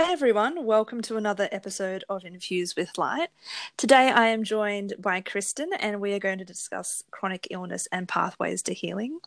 [0.00, 0.64] Hi, everyone.
[0.64, 3.30] Welcome to another episode of Infused with Light.
[3.76, 8.06] Today, I am joined by Kristen, and we are going to discuss chronic illness and
[8.06, 9.18] pathways to healing.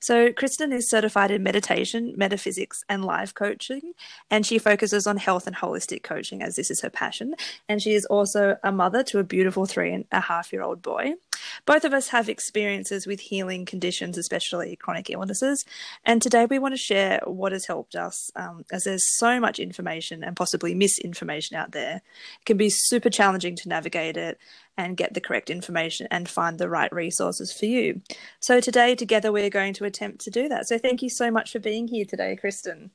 [0.00, 3.92] So, Kristen is certified in meditation, metaphysics, and life coaching,
[4.28, 7.36] and she focuses on health and holistic coaching as this is her passion.
[7.68, 10.82] And she is also a mother to a beautiful three and a half year old
[10.82, 11.14] boy.
[11.64, 15.64] Both of us have experiences with healing conditions, especially chronic illnesses.
[16.04, 19.58] And today we want to share what has helped us, um, as there's so much
[19.58, 22.02] information and possibly misinformation out there.
[22.40, 24.38] It can be super challenging to navigate it
[24.76, 28.02] and get the correct information and find the right resources for you.
[28.40, 30.68] So today, together, we're going to attempt to do that.
[30.68, 32.90] So thank you so much for being here today, Kristen.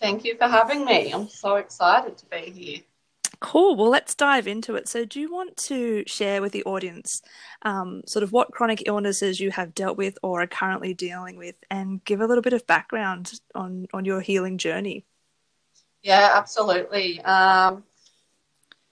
[0.00, 1.12] Thank you for having me.
[1.12, 2.80] I'm so excited to be here.
[3.40, 3.76] Cool.
[3.76, 4.88] Well, let's dive into it.
[4.88, 7.22] So, do you want to share with the audience
[7.62, 11.54] um, sort of what chronic illnesses you have dealt with or are currently dealing with,
[11.70, 15.04] and give a little bit of background on on your healing journey?
[16.02, 17.20] Yeah, absolutely.
[17.20, 17.84] Um,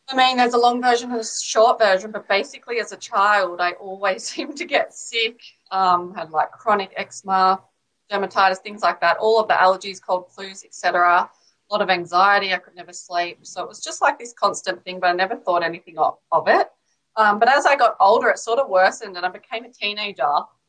[0.08, 3.60] I mean, there's a long version and a short version, but basically, as a child,
[3.60, 5.40] I always seemed to get sick.
[5.72, 7.60] Um, had like chronic eczema,
[8.12, 9.16] dermatitis, things like that.
[9.16, 11.28] All of the allergies, cold flus, etc
[11.68, 12.52] a lot of anxiety.
[12.52, 13.38] I could never sleep.
[13.42, 16.48] So it was just like this constant thing, but I never thought anything of, of
[16.48, 16.68] it.
[17.16, 20.24] Um, but as I got older, it sort of worsened and I became a teenager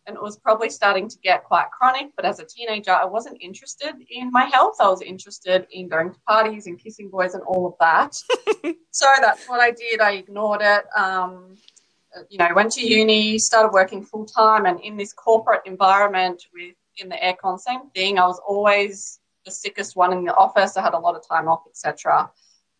[0.07, 2.07] and it was probably starting to get quite chronic.
[2.15, 4.77] But as a teenager, I wasn't interested in my health.
[4.79, 8.15] I was interested in going to parties and kissing boys and all of that.
[8.91, 9.99] so that's what I did.
[9.99, 10.85] I ignored it.
[10.95, 11.57] Um,
[12.29, 16.73] you know, went to uni, started working full time, and in this corporate environment with
[16.99, 18.17] in the aircon, same thing.
[18.17, 20.77] I was always the sickest one in the office.
[20.77, 22.29] I had a lot of time off, etc.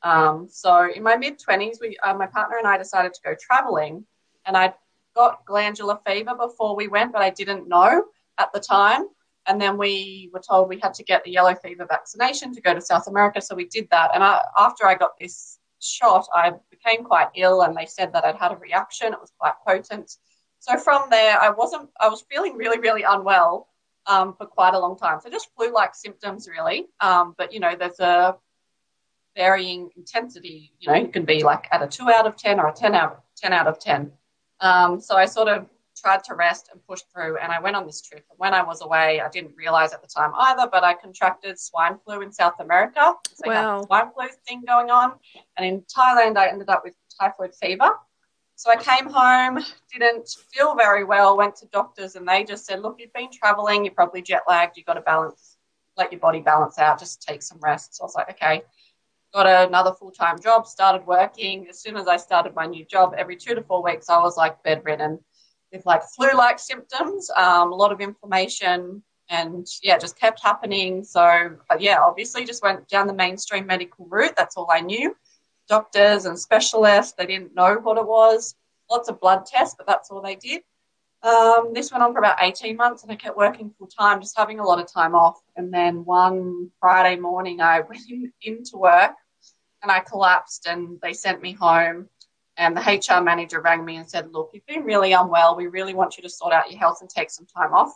[0.03, 3.33] Um, so in my mid twenties, we uh, my partner and I decided to go
[3.39, 4.05] traveling,
[4.45, 4.73] and I
[5.15, 8.03] got glandular fever before we went, but I didn't know
[8.37, 9.05] at the time.
[9.47, 12.73] And then we were told we had to get the yellow fever vaccination to go
[12.73, 14.11] to South America, so we did that.
[14.13, 18.25] And I, after I got this shot, I became quite ill, and they said that
[18.25, 19.13] I'd had a reaction.
[19.13, 20.17] It was quite potent.
[20.59, 21.89] So from there, I wasn't.
[21.99, 23.69] I was feeling really, really unwell
[24.07, 25.19] um, for quite a long time.
[25.21, 26.87] So just flu-like symptoms, really.
[26.99, 28.35] Um, but you know, there's a
[29.35, 30.73] varying intensity.
[30.79, 32.95] You know, it can be like at a two out of ten or a ten
[32.95, 34.11] out ten out of ten.
[34.59, 37.85] Um, so I sort of tried to rest and push through, and I went on
[37.85, 38.25] this trip.
[38.29, 41.59] And when I was away, I didn't realize at the time either, but I contracted
[41.59, 43.13] swine flu in South America.
[43.33, 43.81] So wow.
[43.83, 45.13] swine flu thing going on,
[45.57, 47.91] and in Thailand, I ended up with typhoid fever.
[48.57, 49.63] So I came home,
[49.93, 53.85] didn't feel very well, went to doctors, and they just said, Look, you've been traveling,
[53.85, 55.57] you're probably jet lagged, you've got to balance,
[55.95, 57.95] let your body balance out, just take some rest.
[57.95, 58.63] So I was like, Okay.
[59.31, 61.67] Got another full time job, started working.
[61.69, 64.37] As soon as I started my new job, every two to four weeks, I was
[64.37, 65.19] like bedridden
[65.71, 71.03] with like flu like symptoms, um, a lot of inflammation, and yeah, just kept happening.
[71.03, 74.33] So, but yeah, obviously just went down the mainstream medical route.
[74.35, 75.15] That's all I knew
[75.67, 77.13] doctors and specialists.
[77.13, 78.55] They didn't know what it was.
[78.89, 80.61] Lots of blood tests, but that's all they did.
[81.23, 84.37] Um, this went on for about 18 months and I kept working full time, just
[84.37, 85.41] having a lot of time off.
[85.55, 89.13] And then one Friday morning, I went in, into work
[89.81, 92.09] and I collapsed and they sent me home.
[92.59, 95.55] And the HR manager rang me and said, Look, you've been really unwell.
[95.55, 97.93] We really want you to sort out your health and take some time off.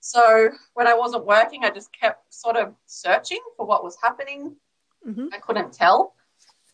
[0.00, 4.56] So when I wasn't working, I just kept sort of searching for what was happening.
[5.06, 5.28] Mm-hmm.
[5.32, 6.14] I couldn't tell.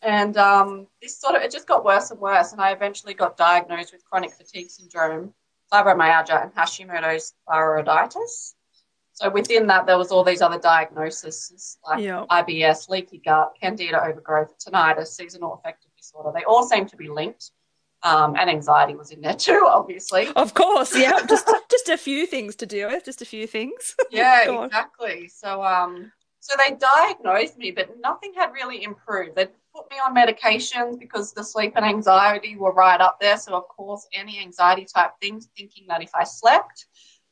[0.03, 2.51] And um, this sort of, it just got worse and worse.
[2.51, 5.33] And I eventually got diagnosed with chronic fatigue syndrome,
[5.71, 8.53] fibromyalgia, and Hashimoto's thyroiditis.
[9.13, 12.27] So within that, there was all these other diagnoses like yep.
[12.29, 16.31] IBS, leaky gut, candida overgrowth, tinnitus, seasonal affective disorder.
[16.35, 17.51] They all seem to be linked.
[18.01, 20.27] Um, and anxiety was in there too, obviously.
[20.35, 21.25] Of course, yeah.
[21.29, 23.95] just just a few things to deal with, just a few things.
[24.11, 25.29] yeah, exactly.
[25.29, 29.35] So um, so they diagnosed me, but nothing had really improved.
[29.37, 29.47] They
[29.83, 33.37] put me on medications because the sleep and anxiety were right up there.
[33.37, 36.85] So, of course, any anxiety type things, thinking that if I slept,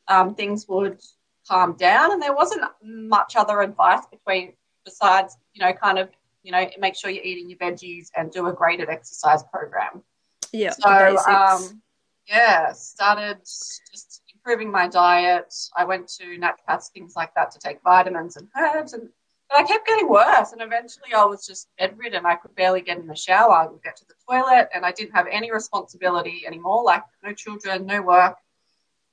[0.07, 0.99] um, things would
[1.47, 2.11] calm down.
[2.11, 4.53] And there wasn't much other advice between
[4.85, 6.09] besides, you know, kind of,
[6.43, 10.03] you know, make sure you're eating your veggies and do a graded exercise program.
[10.51, 10.71] Yeah.
[10.71, 11.81] So, um,
[12.27, 15.53] yeah, started just improving my diet.
[15.75, 19.09] I went to naturopaths, things like that, to take vitamins and herbs, and
[19.51, 20.53] but I kept getting worse.
[20.53, 22.25] And eventually, I was just bedridden.
[22.25, 23.51] I could barely get in the shower.
[23.51, 26.83] I would get to the toilet, and I didn't have any responsibility anymore.
[26.83, 28.37] Like no children, no work.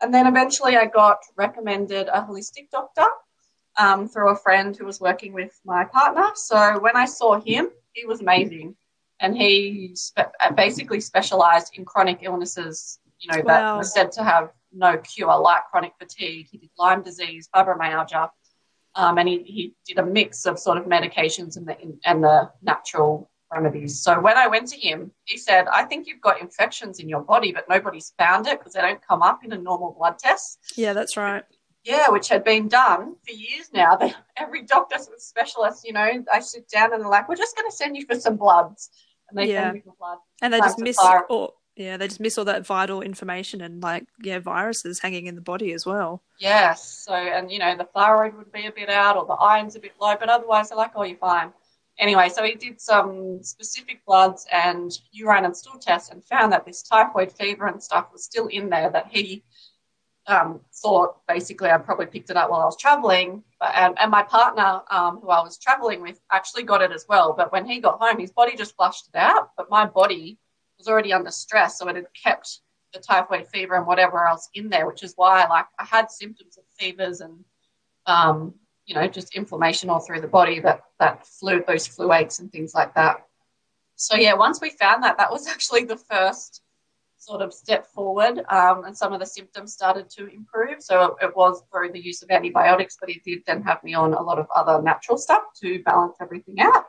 [0.01, 3.07] And then eventually, I got recommended a holistic doctor
[3.79, 6.31] um, through a friend who was working with my partner.
[6.35, 8.77] So when I saw him, he was amazing,
[9.21, 13.01] and he spe- basically specialized in chronic illnesses.
[13.19, 13.45] You know wow.
[13.47, 16.47] that were said to have no cure, like chronic fatigue.
[16.49, 18.31] He did Lyme disease, fibromyalgia.
[18.99, 22.51] Um, and he, he did a mix of sort of medications and the, and the
[22.63, 24.03] natural remedies.
[24.03, 27.21] So when I went to him, he said, I think you've got infections in your
[27.21, 30.59] body, but nobody's found it because they don't come up in a normal blood test.
[30.77, 31.45] Yeah, that's right.
[31.85, 33.95] Yeah, which had been done for years now.
[33.95, 37.71] They, every doctor specialist, you know, I sit down and they're like, we're just going
[37.71, 38.91] to send you for some bloods.
[39.31, 39.63] And they Yeah.
[39.63, 40.19] send me for blood.
[40.43, 44.05] And they just miss all yeah, they just miss all that vital information and like
[44.21, 46.23] yeah, viruses hanging in the body as well.
[46.41, 47.05] Yes.
[47.07, 49.81] So, and you know, the thyroid would be a bit out or the iron's a
[49.81, 51.53] bit low, but otherwise they're like, oh, you're fine.
[52.01, 56.67] Anyway, so he did some specific bloods and urine and stool tests and found that
[56.67, 59.45] this typhoid fever and stuff was still in there that he
[60.27, 63.45] um, thought basically I probably picked it up while I was traveling.
[63.61, 67.07] But, and, and my partner, um, who I was traveling with, actually got it as
[67.09, 67.35] well.
[67.37, 69.51] But when he got home, his body just flushed it out.
[69.57, 70.39] But my body
[70.79, 72.61] was already under stress, so it had kept
[72.93, 76.57] the typhoid fever and whatever else in there, which is why like I had symptoms
[76.57, 77.45] of fevers and
[78.07, 78.55] um,
[78.87, 82.51] you know just inflammation all through the body that that flu those flu aches and
[82.51, 83.27] things like that.
[83.97, 86.63] So yeah, once we found that, that was actually the first
[87.21, 90.81] sort of step forward, um, and some of the symptoms started to improve.
[90.81, 93.95] So it, it was through the use of antibiotics, but he did then have me
[93.95, 96.85] on a lot of other natural stuff to balance everything out.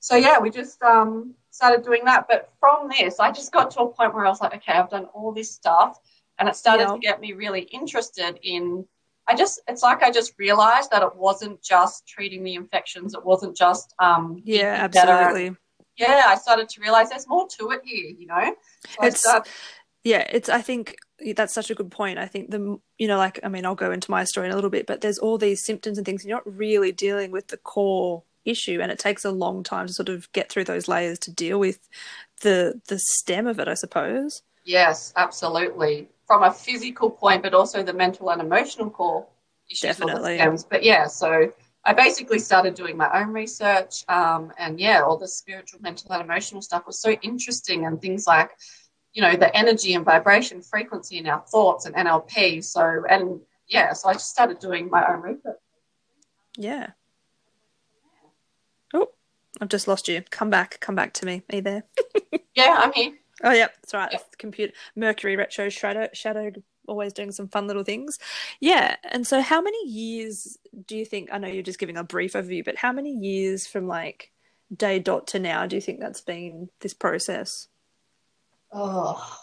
[0.00, 2.26] So yeah, we just um, started doing that.
[2.28, 4.88] But from this, I just got to a point where I was like, okay, I've
[4.90, 5.98] done all this stuff,
[6.38, 6.92] and it started Yeah.
[6.94, 8.86] to get me really interested in.
[9.26, 13.12] I just, it's like I just realized that it wasn't just treating the infections.
[13.14, 15.10] It wasn't just um, Yeah, eating better.
[15.12, 15.56] absolutely.
[15.96, 18.10] Yeah, I started to realize there's more to it here.
[18.16, 18.54] You know,
[19.00, 19.48] so It's-
[20.04, 20.94] Yeah, it's I think
[21.34, 22.18] that's such a good point.
[22.20, 24.54] I think the you know like I mean I'll go into my story in a
[24.54, 27.56] little bit, but there's all these symptoms and things you're not really dealing with the
[27.58, 31.18] core issue and it takes a long time to sort of get through those layers
[31.20, 31.78] to deal with
[32.40, 34.42] the the stem of it, I suppose.
[34.64, 36.08] Yes, absolutely.
[36.26, 39.26] From a physical point, but also the mental and emotional core
[39.70, 39.80] issues.
[39.80, 40.36] Definitely.
[40.36, 40.64] stems.
[40.64, 41.52] But yeah, so
[41.84, 44.04] I basically started doing my own research.
[44.08, 47.86] Um, and yeah, all the spiritual, mental, and emotional stuff was so interesting.
[47.86, 48.50] And things like,
[49.14, 52.62] you know, the energy and vibration frequency in our thoughts and NLP.
[52.62, 55.56] So, and yeah, so I just started doing my own research.
[56.58, 56.90] Yeah.
[59.60, 60.22] I've just lost you.
[60.30, 61.42] Come back, come back to me.
[61.50, 61.84] Are you there?
[62.54, 63.12] Yeah, I'm here.
[63.44, 64.08] Oh, yep, that's right.
[64.10, 64.18] Yeah.
[64.18, 66.50] It's computer Mercury retro shadow shadow
[66.88, 68.18] always doing some fun little things.
[68.60, 71.28] Yeah, and so how many years do you think?
[71.32, 74.32] I know you're just giving a brief overview, but how many years from like
[74.74, 77.68] day dot to now do you think that's been this process?
[78.72, 79.38] Oh,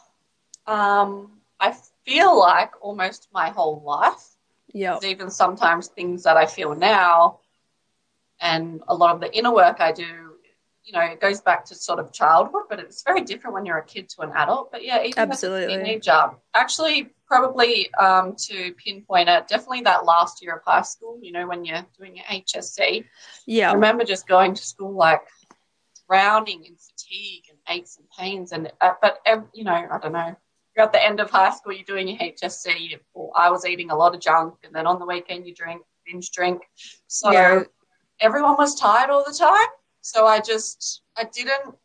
[0.67, 1.75] um, I
[2.05, 4.35] feel like almost my whole life.
[4.73, 7.39] Yeah, even sometimes things that I feel now,
[8.41, 10.35] and a lot of the inner work I do,
[10.85, 13.79] you know, it goes back to sort of childhood, but it's very different when you're
[13.79, 14.71] a kid to an adult.
[14.71, 15.77] But yeah, even Absolutely.
[15.77, 21.19] teenager, actually, probably um, to pinpoint it, definitely that last year of high school.
[21.21, 23.03] You know, when you're doing your HSC, I
[23.47, 25.21] yeah, remember just going to school like
[26.07, 29.19] drowning in fatigue and aches and pains, and uh, but
[29.53, 30.35] you know, I don't know.
[30.75, 32.99] You're at the end of high school, you're doing your HSC.
[33.13, 35.81] Or I was eating a lot of junk, and then on the weekend you drink,
[36.05, 36.61] binge drink.
[37.07, 37.63] So Yeah.
[38.19, 39.67] Everyone was tired all the time.
[40.01, 41.75] So I just I didn't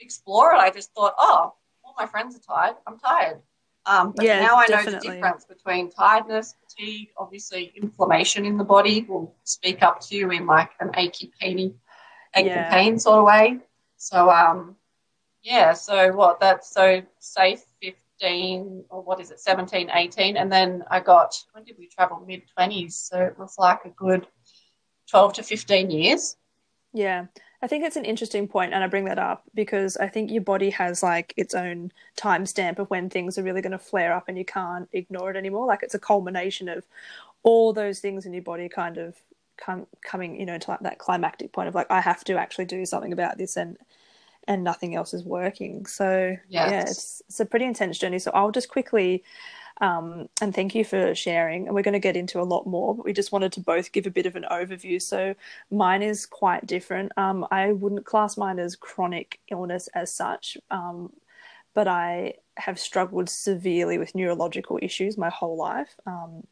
[0.00, 0.58] explore it.
[0.58, 1.54] I just thought, oh,
[1.84, 2.76] all my friends are tired.
[2.86, 3.40] I'm tired.
[3.86, 8.64] Um, but Yeah, now I know the difference between tiredness, fatigue, obviously inflammation in the
[8.64, 11.74] body will speak up to you in like an achy, painy,
[12.34, 12.70] achy Yeah.
[12.70, 13.58] pain sort of way.
[13.96, 14.76] So um,
[15.42, 15.72] yeah.
[15.72, 16.40] So what?
[16.40, 21.64] That's so safe 15 or what is it, 17, 18, and then I got when
[21.64, 22.22] did we travel?
[22.26, 22.92] Mid 20s.
[23.08, 24.26] So it was like a good
[25.08, 26.36] 12 to 15 years.
[26.92, 27.26] yeah.
[27.60, 30.42] I think it's an interesting point, and I bring that up because I think your
[30.42, 34.28] body has like its own timestamp of when things are really going to flare up,
[34.28, 35.66] and you can't ignore it anymore.
[35.66, 36.86] Like it's a culmination of
[37.42, 39.16] all those things in your body kind of
[39.56, 42.66] come coming, you know, to like that climactic point of like I have to actually
[42.66, 43.76] do something about this, and
[44.46, 45.86] and nothing else is working.
[45.86, 48.20] So yeah, it's it's a pretty intense journey.
[48.20, 49.24] So I'll just quickly.
[49.80, 51.66] Um, and thank you for sharing.
[51.66, 53.92] And we're going to get into a lot more, but we just wanted to both
[53.92, 55.00] give a bit of an overview.
[55.00, 55.34] So
[55.70, 57.12] mine is quite different.
[57.16, 61.12] Um, I wouldn't class mine as chronic illness as such, um,
[61.74, 66.44] but I have struggled severely with neurological issues my whole life, um,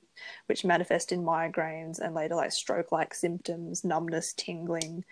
[0.47, 5.05] which manifest in migraines and later like stroke like symptoms, numbness, tingling,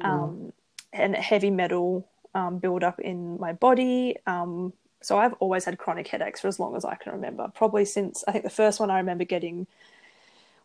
[0.00, 0.52] um,
[0.92, 4.16] and heavy metal um, build up in my body.
[4.26, 7.50] Um, so I've always had chronic headaches for as long as I can remember.
[7.54, 9.66] Probably since I think the first one I remember getting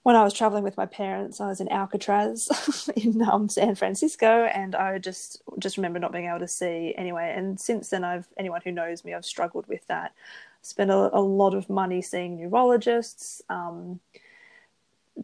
[0.04, 1.40] when I was traveling with my parents.
[1.40, 6.28] I was in Alcatraz in um, San Francisco, and I just just remember not being
[6.28, 7.34] able to see anyway.
[7.36, 10.14] And since then, I've anyone who knows me, I've struggled with that.
[10.62, 13.42] Spent a, a lot of money seeing neurologists.
[13.50, 14.00] Um,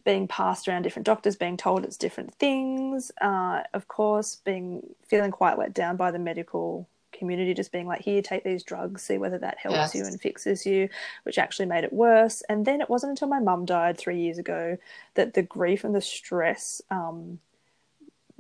[0.05, 3.11] being passed around different doctors, being told it's different things.
[3.21, 6.87] Uh, of course, being feeling quite let down by the medical
[7.19, 9.95] community, just being like, "Here, take these drugs, see whether that helps Yes.
[9.95, 10.89] you and fixes you,"
[11.23, 12.41] which actually made it worse.
[12.49, 14.77] And then it wasn't until my mum died three years ago
[15.15, 17.39] that the grief and the stress um,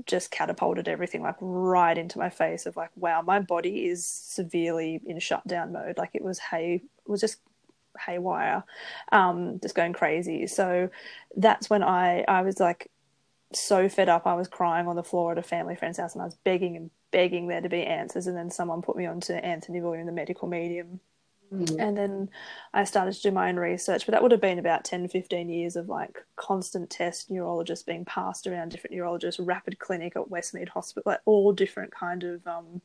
[0.05, 5.01] just catapulted everything like right into my face of like, wow, my body is severely
[5.05, 5.97] in shutdown mode.
[5.97, 7.37] Like it was hay, it was just
[8.05, 8.63] haywire,
[9.11, 10.47] um, just going crazy.
[10.47, 10.89] So
[11.35, 12.89] that's when I I was like
[13.53, 14.25] so fed up.
[14.27, 16.77] I was crying on the floor at a family friend's house, and I was begging
[16.77, 18.27] and begging there to be answers.
[18.27, 20.99] And then someone put me on to Anthony William, the medical medium,
[21.51, 21.79] Mm.
[21.79, 22.29] and then
[22.73, 24.05] I started to do my own research.
[24.05, 28.05] But that would have been about 10, 15 years of like constant test neurologists being
[28.05, 32.81] passed around different neurologists, rapid clinic at Westmead Hospital, like all different kind of um,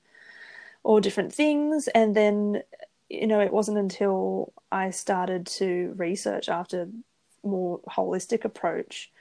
[0.82, 1.88] all different things.
[1.88, 2.62] And then
[3.10, 6.88] you know, it wasn't until I started to research after
[7.42, 9.12] more holistic approach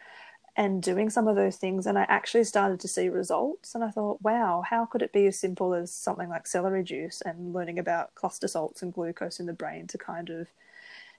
[0.56, 3.90] and doing some of those things and I actually started to see results and I
[3.90, 7.80] thought, wow, how could it be as simple as something like celery juice and learning
[7.80, 10.48] about cluster salts and glucose in the brain to kind of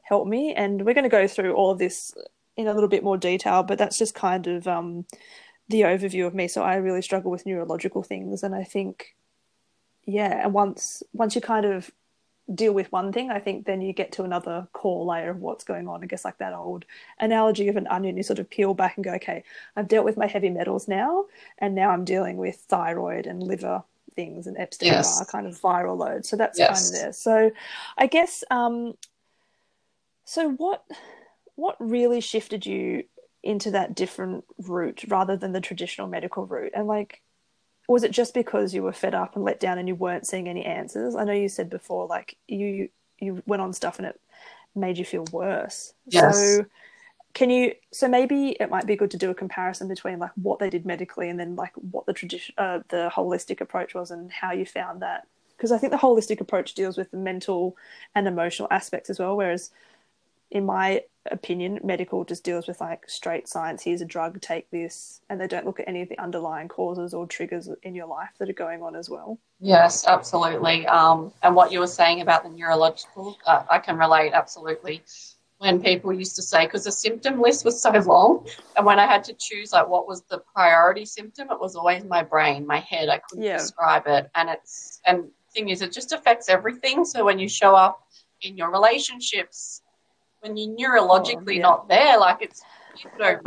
[0.02, 0.54] help me?
[0.54, 2.14] And we're going to go through all of this
[2.56, 5.04] in a little bit more detail but that's just kind of um,
[5.68, 6.46] the overview of me.
[6.46, 9.14] So I really struggle with neurological things and I think
[10.06, 11.90] yeah and once once you kind of
[12.52, 15.64] deal with one thing, I think then you get to another core layer of what's
[15.64, 16.02] going on.
[16.02, 16.84] I guess like that old
[17.20, 19.44] analogy of an onion, you sort of peel back and go, okay,
[19.76, 21.26] I've dealt with my heavy metals now,
[21.58, 23.82] and now I'm dealing with thyroid and liver
[24.14, 25.18] things and Epstein Yes.
[25.18, 26.26] Barr kind of viral load.
[26.26, 26.68] So that's Yes.
[26.68, 27.12] kind of there.
[27.12, 27.50] So
[27.98, 28.94] I guess um
[30.24, 30.84] so what
[31.56, 33.04] what really shifted you
[33.42, 36.72] into that different route rather than the traditional medical route?
[36.74, 37.20] And like
[37.88, 40.48] was it just because you were fed up and let down and you weren't seeing
[40.48, 41.14] any answers?
[41.14, 42.88] I know you said before, like you
[43.20, 44.20] you went on stuff and it
[44.74, 45.94] made you feel worse.
[46.06, 46.36] Yes.
[46.36, 46.66] So
[47.34, 47.74] can you?
[47.92, 50.86] So maybe it might be good to do a comparison between like what they did
[50.86, 54.64] medically and then like what the tradition, uh, the holistic approach was, and how you
[54.64, 55.26] found that.
[55.56, 57.76] Because I think the holistic approach deals with the mental
[58.14, 59.70] and emotional aspects as well, whereas
[60.54, 63.82] in my opinion, medical just deals with like straight science.
[63.82, 67.12] Here's a drug, take this, and they don't look at any of the underlying causes
[67.12, 69.38] or triggers in your life that are going on as well.
[69.60, 70.86] Yes, absolutely.
[70.86, 75.02] Um, and what you were saying about the neurological, uh, I can relate absolutely.
[75.58, 78.46] When people used to say, because the symptom list was so long,
[78.76, 82.04] and when I had to choose like what was the priority symptom, it was always
[82.04, 83.08] my brain, my head.
[83.08, 83.56] I couldn't Yeah.
[83.58, 87.04] describe it, and it's and thing is, it just affects everything.
[87.04, 88.06] So when you show up
[88.42, 89.80] in your relationships,
[90.44, 91.62] when you're neurologically Oh, yeah.
[91.62, 92.62] not there, like it's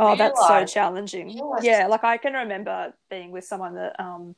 [0.00, 1.30] Oh, that's so challenging.
[1.30, 1.64] Yes.
[1.64, 4.34] Yeah, like I can remember being with someone that um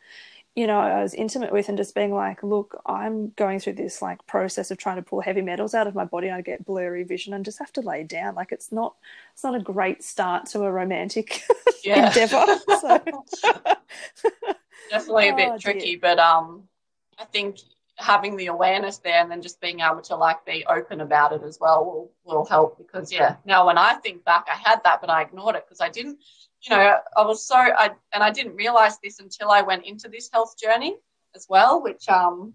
[0.56, 4.02] you know, I was intimate with and just being like, look, I'm going through this
[4.02, 6.28] like process of trying to pull heavy metals out of my body.
[6.28, 8.34] I get blurry vision and just have to lay down.
[8.34, 8.94] Like it's not
[9.32, 11.42] it's not a great start to a romantic
[11.84, 12.06] Yeah.
[12.06, 12.44] endeavor.
[12.80, 13.00] So
[14.90, 15.72] definitely a bit Oh, dear.
[15.72, 16.64] tricky but um
[17.18, 17.58] i think
[18.00, 21.42] having the awareness there and then just being able to like be open about it
[21.42, 25.00] as well will, will help because yeah now when i think back i had that
[25.00, 26.19] but i ignored it because i didn't
[26.62, 30.09] you know i was so i and i didn't realize this until i went into
[30.09, 30.97] this health journey
[31.35, 32.54] as well which um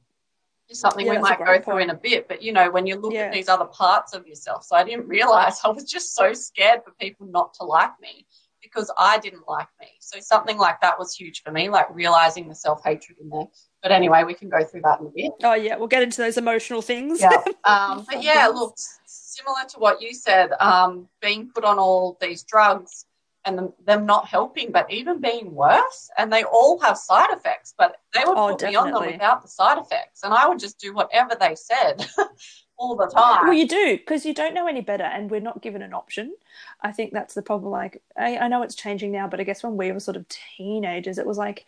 [0.68, 2.88] is something Yeah, we might go great through in a bit but you know when
[2.88, 3.25] you look Yeah.
[3.28, 6.84] at these other parts of yourself so i didn't realize i was just so scared
[6.84, 8.25] for people not to like me
[8.66, 9.88] because I didn't like me.
[10.00, 13.46] So something like that was huge for me, like realizing the self hatred in there.
[13.86, 15.32] But anyway, we can go through that in a bit.
[15.44, 17.22] Oh yeah, we'll get into those emotional things.
[17.22, 17.30] Yeah.
[17.65, 18.75] Um, but yeah, look,
[19.06, 23.06] similar to what you said, um, being put on all these drugs
[23.46, 27.75] and them, them not helping, but even being worse, and they all have side effects.
[27.77, 30.58] But they would Oh, put me on them without the side effects, and I would
[30.60, 32.08] just do whatever they said
[32.77, 33.46] all the time.
[33.46, 36.36] Well, you do because you don't know any better, and we're not given an option.
[36.82, 37.72] I think that's the problem.
[37.72, 40.25] Like, I, I know it's changing now, but I guess when we were sort of
[40.58, 41.65] teenagers, it was like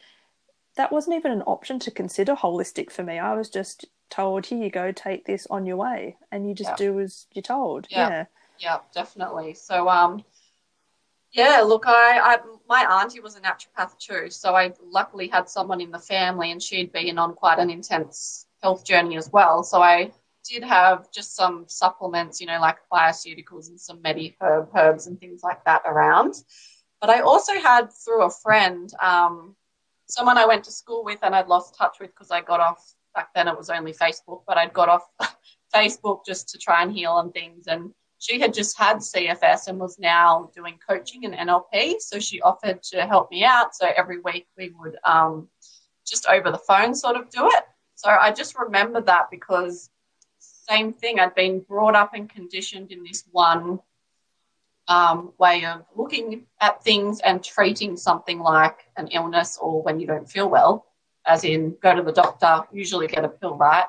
[0.78, 3.20] that wasn't even an option to consider holistic for me.
[3.20, 6.70] I was just told, "Here you go, take this on your way," and you just
[6.72, 6.76] Yeah.
[6.78, 7.88] do as you're told.
[7.90, 8.10] Yeah.
[8.10, 8.26] Yeah.
[8.60, 9.54] Yeah, definitely.
[9.54, 10.24] So, um,
[11.32, 15.82] yeah, look, I, I, my auntie was a naturopath too, so I luckily had someone
[15.82, 19.64] in the family, and she'd been on quite an intense health journey as well.
[19.64, 20.12] So I
[20.44, 25.44] did have just some supplements, you know, like BioCeuticals and some MediHerb herbs and things
[25.44, 26.34] like that around.
[27.02, 29.56] But I also had through a friend, um,
[30.08, 32.94] someone I went to school with, and I'd lost touch with because I got off
[33.14, 33.48] back then.
[33.48, 35.08] It was only Facebook, but I'd got off
[35.76, 39.80] Facebook just to try and heal and things, and she had just had CFS and
[39.80, 42.00] was now doing coaching and NLP.
[42.00, 43.76] So she offered to help me out.
[43.76, 45.48] So every week we would um,
[46.06, 47.64] just over the phone sort of do it.
[47.96, 49.90] So I just remember that because
[50.40, 51.20] same thing.
[51.20, 53.80] I'd been brought up and conditioned in this one
[54.88, 60.08] um, way of looking at things and treating something like an illness or when you
[60.08, 60.86] don't feel well,
[61.25, 63.86] as in go to the doctor, usually get a pill, right?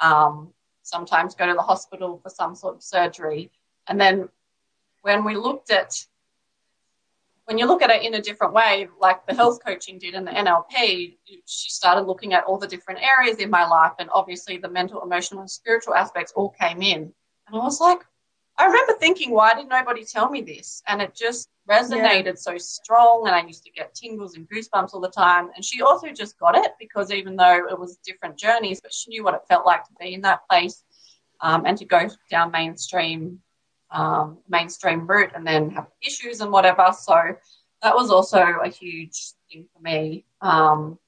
[0.00, 0.52] Um,
[0.82, 3.50] sometimes go to the hospital for some sort of surgery.
[3.86, 4.28] And then
[5.02, 6.04] when we looked at,
[7.44, 10.24] when you look at it in a different way, like the health coaching did in
[10.24, 11.16] the NLP,
[11.46, 13.92] she started looking at all the different areas in my life.
[13.98, 17.12] And obviously the mental, emotional, and spiritual aspects all came in.
[17.46, 18.00] And I was like,
[18.60, 20.82] I remember thinking, why did nobody tell me this?
[20.86, 22.34] And it just resonated yeah.
[22.34, 23.26] so strong.
[23.26, 25.48] And I used to get tingles and goosebumps all the time.
[25.56, 29.08] And she also just got it because even though it was different journeys, but she
[29.08, 30.84] knew what it felt like to be in that place
[31.40, 33.40] um, and to go down mainstream
[33.92, 36.92] um, mainstream route and then have issues and whatever.
[36.92, 37.14] So
[37.82, 40.26] that was also a huge thing for me.
[40.42, 40.98] Um,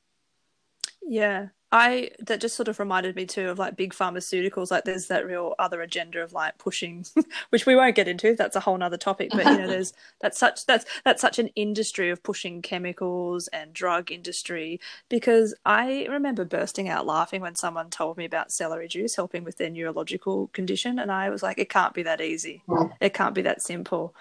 [1.06, 4.70] yeah, I that just sort of reminded me too of like big pharmaceuticals.
[4.70, 7.06] Like there's that real other agenda of like pushing,
[7.48, 8.36] which we won't get into.
[8.36, 9.30] That's a whole nother topic.
[9.32, 13.72] But you know, there's that's such that's that's such an industry of pushing chemicals and
[13.72, 14.80] drug industry.
[15.08, 19.56] Because I remember bursting out laughing when someone told me about celery juice helping with
[19.56, 22.62] their neurological condition, and I was like, it can't be that easy.
[22.68, 22.92] Mm.
[23.00, 24.14] It can't be that simple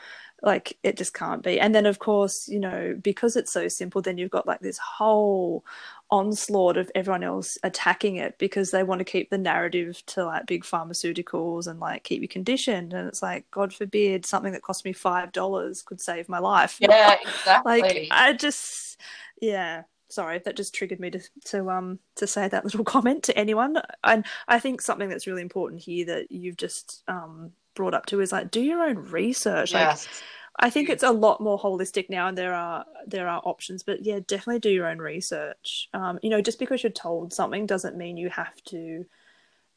[0.43, 4.01] like it just can't be and then of course you know because it's so simple
[4.01, 5.63] then you've got like this whole
[6.11, 10.45] onslaught of everyone else attacking it because they want to keep the narrative to like
[10.45, 12.93] big pharmaceuticals and like keep you conditioned.
[12.93, 16.77] And it's like god forbid something that cost me five dollars could save my life.
[16.79, 17.81] Yeah exactly.
[17.81, 18.99] Like i just
[19.41, 19.83] yeah.
[20.09, 23.77] Sorry that just triggered me to to um to say that little comment to anyone.
[24.03, 28.19] And i think something that's really important here that you've just um brought up to
[28.19, 29.71] is like do your own research.
[29.71, 30.05] Yes.
[30.05, 30.13] like
[30.59, 33.83] I think it's a lot more holistic now, and there are there are options.
[33.83, 35.89] But yeah, definitely do your own research.
[35.93, 39.05] Um, you know, just because you're told something doesn't mean you have to,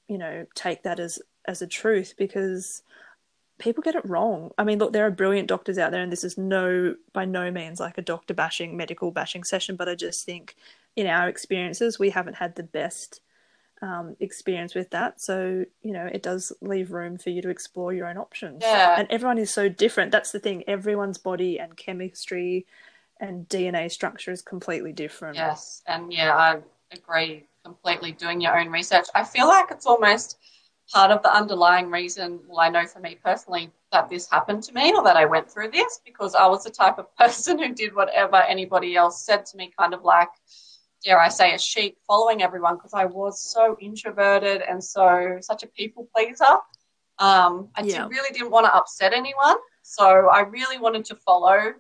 [0.09, 2.83] you know, take that as as a truth because
[3.59, 4.50] people get it wrong.
[4.59, 7.50] I mean, look, there are brilliant doctors out there, and this is no by no
[7.50, 9.76] means like a doctor bashing, medical bashing session.
[9.76, 10.57] But I just think,
[10.97, 13.21] in our experiences, we haven't had the best
[13.83, 15.21] um, experience with that.
[15.21, 18.62] So, you know, it does leave room for you to explore your own options.
[18.62, 18.96] Yeah.
[18.98, 20.12] And everyone is so different.
[20.12, 20.64] That's the thing.
[20.66, 22.66] Everyone's body and chemistry
[23.20, 25.37] and DNA structure is completely different.
[25.37, 25.83] Yes.
[25.87, 26.59] And yeah, I
[26.92, 29.07] agree completely doing your own research.
[29.14, 30.38] I feel like it's almost
[30.92, 34.75] part of the underlying reason, well, I know for me personally, that this happened to
[34.75, 37.75] me or that I went through this because I was the type of person who
[37.75, 40.29] did whatever anybody else said to me, kind of like,
[41.05, 45.62] dare I say, a sheep following everyone because I was so introverted and so such
[45.62, 46.45] a people pleaser.
[47.19, 48.03] Um, I yeah.
[48.03, 49.57] did, really didn't want to upset anyone.
[49.83, 51.75] So I really wanted to follow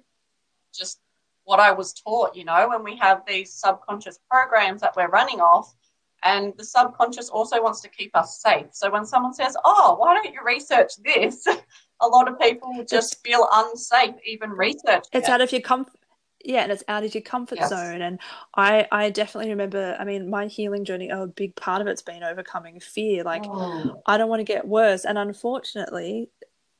[0.74, 1.00] just
[1.44, 5.40] what I was taught, you know, when we have these subconscious programs that we're running
[5.40, 5.74] off.
[6.22, 8.66] And the subconscious also wants to keep us safe.
[8.72, 11.46] So when someone says, Oh, why don't you research this?
[12.00, 15.10] a lot of people just feel unsafe even researching.
[15.12, 15.32] It's it.
[15.32, 16.00] out of your comfort
[16.44, 17.70] yeah and it's out of your comfort yes.
[17.70, 18.18] zone and
[18.54, 22.22] i i definitely remember i mean my healing journey a big part of it's been
[22.22, 24.00] overcoming fear like oh.
[24.06, 26.28] i don't want to get worse and unfortunately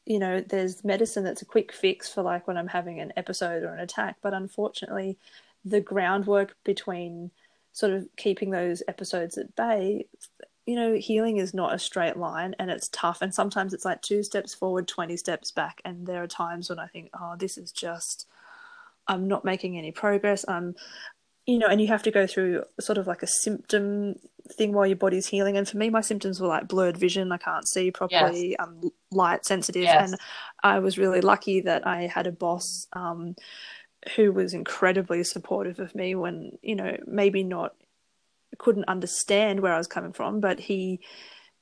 [0.06, 3.62] you know there's medicine that's a quick fix for like when i'm having an episode
[3.62, 5.16] or an attack but unfortunately
[5.64, 7.30] the groundwork between
[7.72, 10.06] sort of keeping those episodes at bay
[10.66, 14.00] you know healing is not a straight line and it's tough and sometimes it's like
[14.02, 17.58] two steps forward 20 steps back and there are times when i think oh this
[17.58, 18.26] is just
[19.06, 20.44] I'm not making any progress.
[20.48, 20.74] I'm,
[21.46, 24.16] you know, and you have to go through sort of like a symptom
[24.52, 25.56] thing while your body's healing.
[25.56, 27.32] And for me, my symptoms were like blurred vision.
[27.32, 28.50] I can't see properly.
[28.50, 28.56] Yes.
[28.60, 29.82] I'm light sensitive.
[29.82, 30.10] Yes.
[30.10, 30.20] And
[30.62, 33.36] I was really lucky that I had a boss um,
[34.16, 37.74] who was incredibly supportive of me when, you know, maybe not
[38.58, 41.00] couldn't understand where I was coming from, but he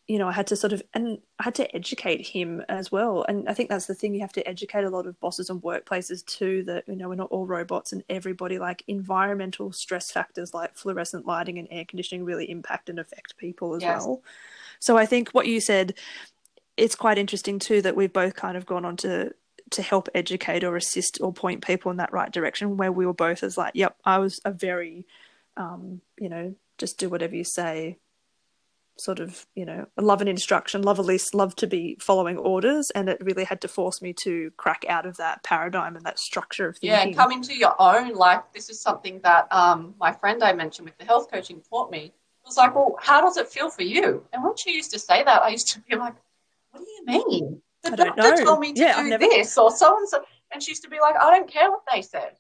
[0.08, 3.24] you know, I had to sort of, and I had to educate him as well.
[3.28, 5.62] And I think that's the thing, you have to educate a lot of bosses and
[5.62, 10.52] workplaces too that, you know, we're not all robots and everybody, like environmental stress factors
[10.52, 14.02] like fluorescent lighting and air conditioning really impact and affect people as yes.
[14.04, 14.22] well.
[14.80, 15.94] So I think what you said,
[16.76, 19.32] it's quite interesting too that we've both kind of gone on to
[19.70, 23.14] to help educate or assist or point people in that right direction where we were
[23.14, 25.06] both as like yep i was a very
[25.56, 27.96] um, you know just do whatever you say
[28.98, 32.90] sort of, you know, love an instruction, love a list, love to be following orders.
[32.90, 36.18] And it really had to force me to crack out of that paradigm and that
[36.18, 37.10] structure of thinking.
[37.10, 38.14] Yeah, come into your own.
[38.14, 41.90] Like, this is something that um, my friend I mentioned with the health coaching taught
[41.90, 42.06] me.
[42.06, 44.24] It was like, well, how does it feel for you?
[44.32, 46.14] And when she used to say that, I used to be like,
[46.70, 47.62] what do you mean?
[47.82, 49.24] The doctor told me to yeah, do never...
[49.24, 50.22] this or so and so.
[50.52, 52.32] And she used to be like, I don't care what they said.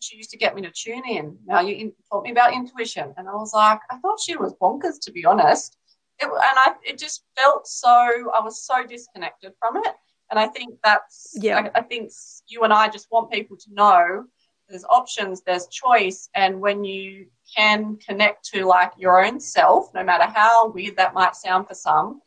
[0.00, 1.38] She used to get me to tune in.
[1.46, 3.14] Now you in, taught me about intuition.
[3.16, 5.78] And I was like, I thought she was bonkers, to be honest
[6.24, 9.94] it, and I, it just felt so, I was so disconnected from it.
[10.30, 11.68] And I think that's, Yeah.
[11.74, 12.10] I, I think
[12.46, 14.24] you and I just want people to know
[14.68, 16.28] there's options, there's choice.
[16.34, 21.14] And when you can connect to like your own self, no matter how weird that
[21.14, 22.20] might sound for some,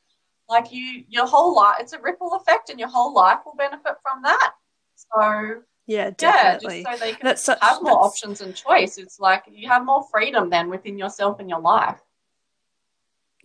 [0.48, 3.96] like you, your whole life, it's a ripple effect and your whole life will benefit
[4.04, 4.54] from that.
[4.96, 6.84] So Yeah, yeah, definitely.
[6.84, 8.98] just so they can such have more options and choice.
[8.98, 12.00] It's like you have more freedom then within yourself and your life.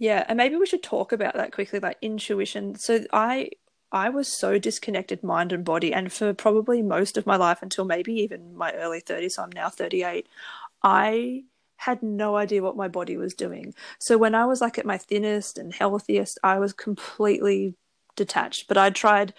[0.02, 2.74] Yeah, and maybe we should talk about that quickly, like intuition.
[2.74, 3.50] So I
[3.92, 7.84] I was so disconnected mind and body, and for probably most of my life until
[7.84, 10.26] maybe even my early 30s, so I'm now 38,
[10.82, 11.44] I
[11.76, 13.74] had no idea what my body was doing.
[14.00, 17.76] So when I was like at my thinnest and healthiest, I was completely
[18.16, 18.66] detached.
[18.66, 19.34] But I tried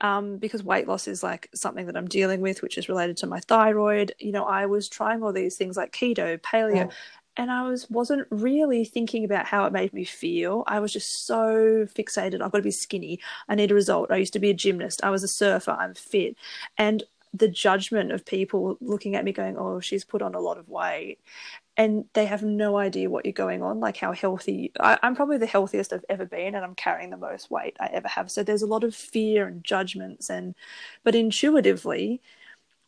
[0.00, 3.28] um, because weight loss is like something that I'm dealing with, which is related to
[3.28, 4.14] my thyroid.
[4.18, 6.90] You know, I was trying all these things like keto, paleo.
[7.38, 10.64] And I was wasn't really thinking about how it made me feel.
[10.66, 12.42] I was just so fixated.
[12.42, 13.20] I've got to be skinny.
[13.48, 14.10] I need a result.
[14.10, 15.02] I used to be a gymnast.
[15.04, 15.70] I was a surfer.
[15.70, 16.36] I'm fit,
[16.76, 20.58] and the judgment of people looking at me going, "Oh, she's put on a lot
[20.58, 21.20] of weight,"
[21.76, 24.72] and they have no idea what you're going on, like how healthy.
[24.80, 27.86] I, I'm probably the healthiest I've ever been, and I'm carrying the most weight I
[27.92, 28.30] ever have.
[28.30, 30.54] So there's a lot of fear and judgments, and
[31.04, 32.20] but intuitively,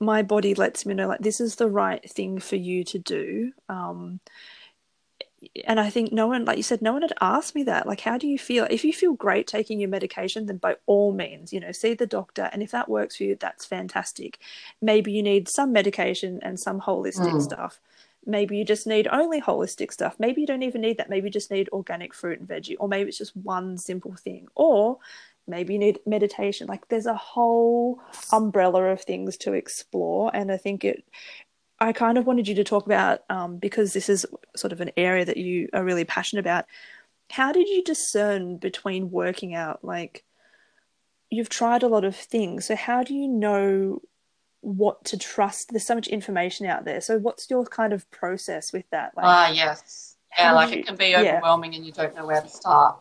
[0.00, 3.52] my body lets me know like this is the right thing for you to do.
[3.68, 4.20] Um,
[5.64, 7.86] and I think no one, like you said, no one had asked me that.
[7.86, 8.66] Like, how do you feel?
[8.70, 12.06] If you feel great taking your medication, then by all means, you know, see the
[12.06, 12.50] doctor.
[12.52, 14.38] And if that works for you, that's fantastic.
[14.82, 17.42] Maybe you need some medication and some holistic Mm.
[17.42, 17.80] stuff.
[18.26, 20.16] Maybe you just need only holistic stuff.
[20.18, 21.08] Maybe you don't even need that.
[21.08, 24.48] Maybe you just need organic fruit and veggie, or maybe it's just one simple thing.
[24.54, 24.98] Or
[25.50, 26.66] maybe you need meditation.
[26.66, 28.00] Like, there's a whole
[28.32, 30.30] umbrella of things to explore.
[30.34, 31.04] And I think it,
[31.78, 34.92] I kind of wanted you to talk about um, because this is sort of an
[34.96, 36.66] area that you are really passionate about.
[37.30, 39.84] How did you discern between working out?
[39.84, 40.24] Like,
[41.30, 44.02] you've tried a lot of things, so how do you know
[44.62, 45.70] what to trust?
[45.70, 47.00] There's so much information out there.
[47.00, 49.12] So, what's your kind of process with that?
[49.16, 50.16] Like, Ah, yes.
[50.36, 51.18] Yeah, like did it can be yeah.
[51.18, 52.98] overwhelming and you don't know where to start.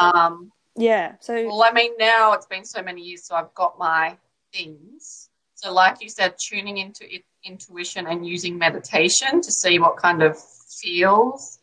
[0.00, 1.14] Um, yeah.
[1.20, 4.16] So, well, I mean, now it's been so many years, so I've got my
[4.52, 5.30] things.
[5.54, 10.22] So, like you said, tuning into it, intuition and using meditation to see what kind
[10.22, 10.36] of
[10.80, 11.60] feels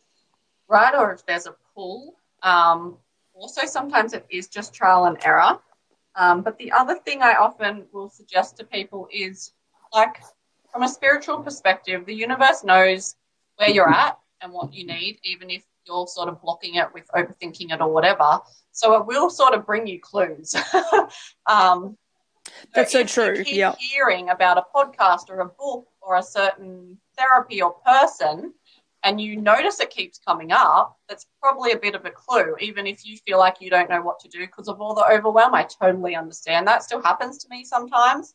[0.67, 2.15] right or if there's a pull.
[2.41, 2.97] Um,
[3.33, 5.59] also, sometimes it is just trial and error.
[6.15, 9.53] Um, but the other thing I often will suggest to people is
[9.93, 10.21] like,
[10.71, 13.15] from a spiritual perspective, the universe knows
[13.57, 17.07] where you're at and what you need, even if you're sort of blocking it with
[17.15, 18.39] overthinking it or whatever.
[18.71, 20.55] So it will sort of bring you clues.
[21.49, 21.97] um,
[22.73, 23.75] That's so if you true, yeah.
[23.77, 28.53] Hearing about a podcast or a book or a certain therapy or person,
[29.03, 32.87] and you notice it keeps coming up, that's probably a bit of a clue, even
[32.87, 35.53] if you feel like you don't know what to do because of all the overwhelm.
[35.53, 36.83] I totally understand that.
[36.83, 38.33] Still happens to me sometimes.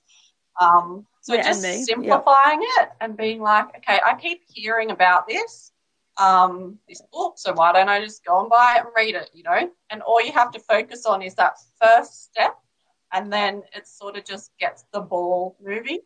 [0.61, 5.73] Um, so Yeah, just simplifying it and being like, okay, I keep hearing about this,
[6.19, 9.31] um, this book, so why don't I just go and buy it and read it,
[9.33, 9.71] you know?
[9.91, 12.57] And all you have to focus on is that first step,
[13.13, 16.01] and then it sort of just gets the ball moving.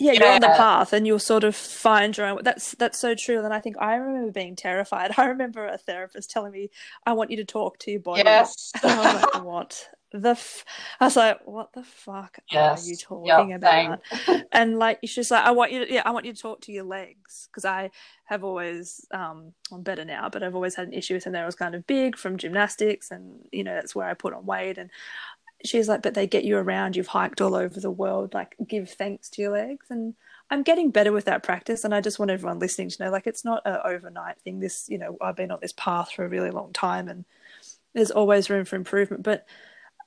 [0.00, 2.40] Yeah, you're on the path and you'll sort of find your own.
[2.44, 3.44] That's that's so true.
[3.44, 5.12] And I think I remember being terrified.
[5.18, 6.70] I remember a therapist telling me,
[7.06, 8.72] "I want you to talk to your body." Yes.
[8.82, 10.30] And I was like, what the?
[10.30, 10.64] F-?
[11.00, 12.54] I was like, what the fuck Yes.
[12.54, 14.00] are you Yep, talking about?
[14.00, 14.00] same.
[14.52, 16.72] And like, she's like, I want you to, yeah, I want you to talk to
[16.72, 17.90] your legs because I
[18.24, 21.32] have always, um, I'm better now, but I've always had an issue with them.
[21.34, 24.46] They was kind of big from gymnastics, and you know that's where I put on
[24.46, 24.78] weight.
[24.78, 24.90] And
[25.64, 26.96] she's like, but they get you around.
[26.96, 28.34] You've hiked all over the world.
[28.34, 29.86] Like, give thanks to your legs.
[29.90, 30.14] And
[30.50, 31.84] I'm getting better with that practice.
[31.84, 34.60] And I just want everyone listening to know, like, it's not an overnight thing.
[34.60, 37.24] This, you know, I've been on this path for a really long time, and
[37.94, 39.22] there's always room for improvement.
[39.22, 39.46] But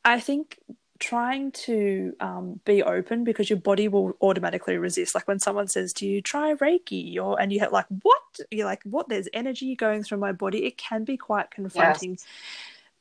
[0.05, 0.57] I think
[0.99, 5.15] trying to um, be open because your body will automatically resist.
[5.15, 8.67] Like when someone says to you, "Try Reiki," or and you have like, "What?" You're
[8.67, 10.65] like, "What?" There's energy going through my body.
[10.65, 12.19] It can be quite confronting,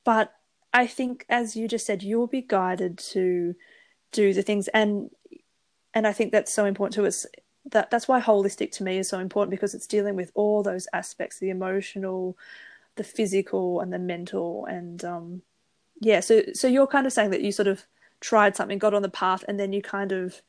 [0.05, 0.35] but
[0.73, 3.55] I think, as you just said, you'll be guided to
[4.13, 5.11] do the things, and
[5.95, 7.27] and I think that's so important to us.
[7.67, 10.89] That that's why holistic to me is so important because it's dealing with all those
[10.93, 12.37] aspects: the emotional,
[12.97, 15.43] the physical, and the mental, and um,
[16.01, 16.21] yeah.
[16.21, 17.85] So so you're kind of saying that you sort of
[18.21, 20.43] tried something, got on the path, and then you kind of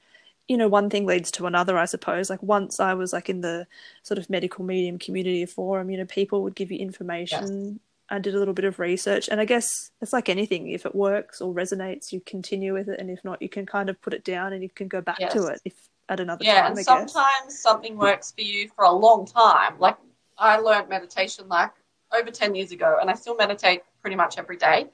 [0.47, 2.29] you know, one thing leads to another, I suppose.
[2.29, 3.67] Like once I was like in the
[4.03, 7.79] sort of medical medium community forum, you know, people would give you information.
[8.11, 9.67] I did a little bit of research, and I guess
[10.01, 10.69] it's like anything.
[10.69, 13.89] If it works or resonates, you continue with it, and if not, you can kind
[13.89, 15.33] of put it down and you can go back Yes.
[15.33, 15.73] to it if
[16.09, 16.75] at another Yeah, time.
[16.75, 16.85] guess.
[16.85, 19.79] sometimes something works for you for a long time.
[19.79, 19.97] Like
[20.37, 21.71] I learned meditation like
[22.13, 24.87] over 10 years ago, and I still meditate pretty much every day.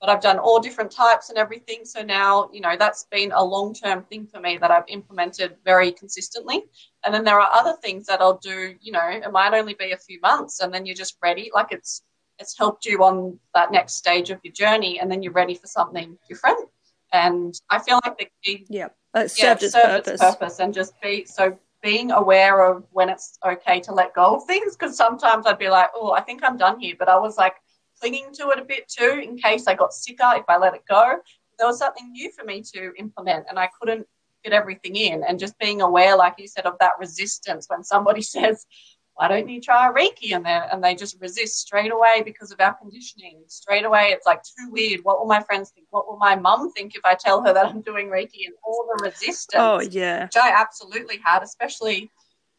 [0.00, 1.84] but I've done all different types and everything.
[1.84, 5.56] So now, you know, that's been a long term thing for me that I've implemented
[5.64, 6.64] very consistently.
[7.04, 9.92] And then there are other things that I'll do, you know, it might only be
[9.92, 11.52] a few months and then you're just ready.
[11.54, 12.02] Like it's,
[12.42, 15.66] it's helped you on that next stage of your journey and then you're ready for
[15.66, 16.68] something different.
[17.12, 20.08] And I feel like the key, yeah, it served, yeah, its, served purpose.
[20.08, 24.36] its purpose and just be so being aware of when it's okay to let go
[24.36, 27.18] of things because sometimes I'd be like, oh, I think I'm done here, but I
[27.18, 27.54] was like
[28.00, 30.82] clinging to it a bit too in case I got sicker if I let it
[30.88, 31.18] go.
[31.58, 34.06] There was something new for me to implement, and I couldn't
[34.42, 35.22] fit everything in.
[35.22, 38.66] And just being aware, like you said, of that resistance when somebody says,
[39.14, 40.34] why don't you try Reiki?
[40.34, 43.42] And they and they just resist straight away because of our conditioning.
[43.46, 45.00] Straight away, it's like too weird.
[45.02, 45.86] What will my friends think?
[45.90, 48.46] What will my mum think if I tell her that I'm doing Reiki?
[48.46, 49.54] And all the resistance.
[49.56, 52.10] Oh yeah, which I absolutely had, especially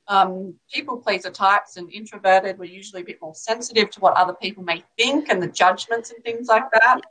[0.08, 4.34] um, people pleaser types and introverted were usually a bit more sensitive to what other
[4.34, 7.02] people may think and the judgments and things like that.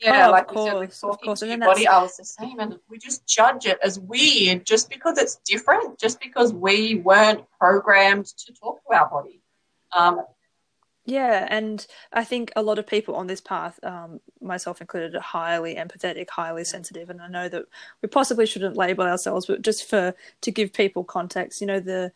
[0.00, 2.58] Yeah, oh, like course, you said, with talking to your body, I was the same,
[2.58, 7.44] and we just judge it as weird just because it's different, just because we weren't
[7.58, 9.42] programmed to talk to our body.
[9.96, 10.22] Um,
[11.04, 15.20] yeah, and I think a lot of people on this path, um, myself included, are
[15.20, 17.66] highly empathetic, highly sensitive, and I know that
[18.00, 22.12] we possibly shouldn't label ourselves, but just for to give people context, you know, the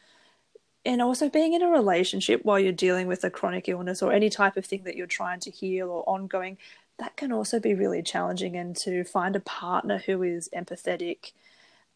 [0.86, 4.28] and also being in a relationship while you're dealing with a chronic illness or any
[4.28, 6.58] type of thing that you're trying to heal or ongoing
[6.98, 11.32] that can also be really challenging and to find a partner who is empathetic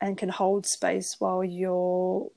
[0.01, 2.31] and can hold space while you're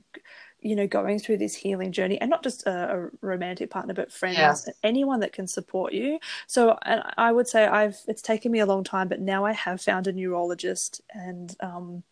[0.60, 4.12] you know going through this healing journey and not just a, a romantic partner but
[4.12, 4.74] friends yeah.
[4.84, 8.65] anyone that can support you so and i would say i've it's taken me a
[8.65, 12.04] long time but now i have found a neurologist and um,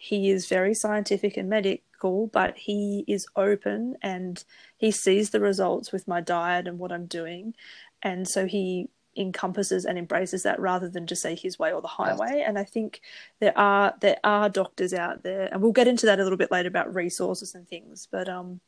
[0.00, 4.44] he is very scientific and medical, but he is open and
[4.76, 7.54] he sees the results with my diet and what I'm doing.
[8.00, 11.88] And so he encompasses and embraces that rather than just say his way or the
[11.88, 12.44] highway.
[12.46, 13.00] And I think
[13.40, 16.50] there are there are doctors out there, and we'll get into that a little bit
[16.50, 18.08] later about resources and things.
[18.10, 18.60] But um,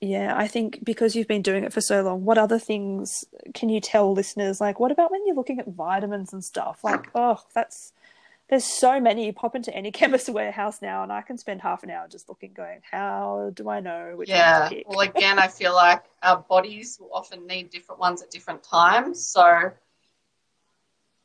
[0.00, 3.68] yeah, I think because you've been doing it for so long, what other things can
[3.68, 4.60] you tell listeners?
[4.60, 6.82] Like, what about when you're looking at vitamins and stuff?
[6.82, 7.92] Like, oh, that's
[8.52, 9.24] there's so many.
[9.24, 12.28] You pop into any chemist warehouse now, and I can spend half an hour just
[12.28, 14.36] looking, going, "How do I know which one?
[14.36, 14.70] yeah.
[14.86, 19.24] Well, again, I feel like our bodies will often need different ones at different times.
[19.24, 19.70] So,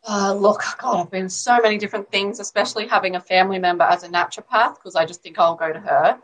[0.08, 4.04] uh, look, God, I've been so many different things, especially having a family member as
[4.04, 6.22] a naturopath, because I just think I'll go to her.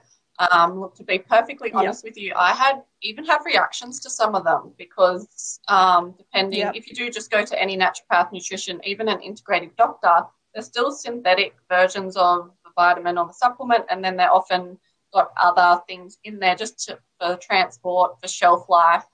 [0.51, 2.11] Um, look, to be perfectly honest yep.
[2.11, 6.75] with you, I had even have reactions to some of them because um, depending yep.
[6.77, 10.91] if you do just go to any naturopath, nutrition, even an integrative doctor, they're still
[10.91, 14.77] synthetic versions of the vitamin or the supplement, and then they're often
[15.13, 19.05] got other things in there just to, for transport, for shelf life,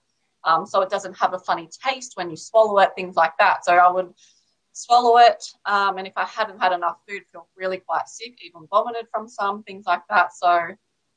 [0.43, 3.65] um, so it doesn't have a funny taste when you swallow it, things like that.
[3.65, 4.13] So I would
[4.71, 8.67] swallow it, um, and if I hadn't had enough food, feel really quite sick, even
[8.69, 10.33] vomited from some things like that.
[10.33, 10.69] So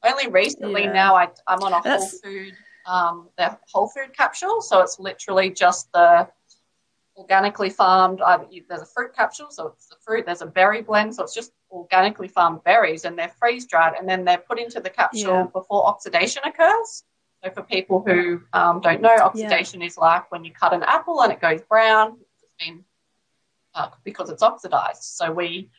[0.04, 0.92] only recently yeah.
[0.92, 2.10] now I, am on a That's...
[2.10, 2.54] whole food,
[2.86, 6.28] um, the whole food capsule, so it's literally just the
[7.16, 8.20] organically farmed.
[8.68, 10.26] There's a fruit capsule, so it's the fruit.
[10.26, 14.08] There's a berry blend, so it's just organically farmed berries, and they're freeze dried, and
[14.08, 15.46] then they're put into the capsule yeah.
[15.52, 17.04] before oxidation occurs.
[17.44, 19.88] So for people who um, don't know, oxidation yeah.
[19.88, 22.18] is like when you cut an apple and it goes brown.
[22.42, 22.84] It's been
[23.74, 25.02] uh, because it's oxidized.
[25.02, 25.70] So we,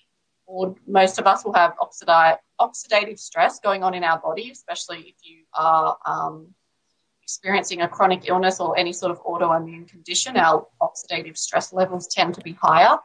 [0.45, 4.99] or most of us, will have oxidi- oxidative stress going on in our body, especially
[4.99, 6.47] if you are um,
[7.33, 12.35] experiencing a chronic illness or any sort of autoimmune condition, our oxidative stress levels tend
[12.35, 12.97] to be higher.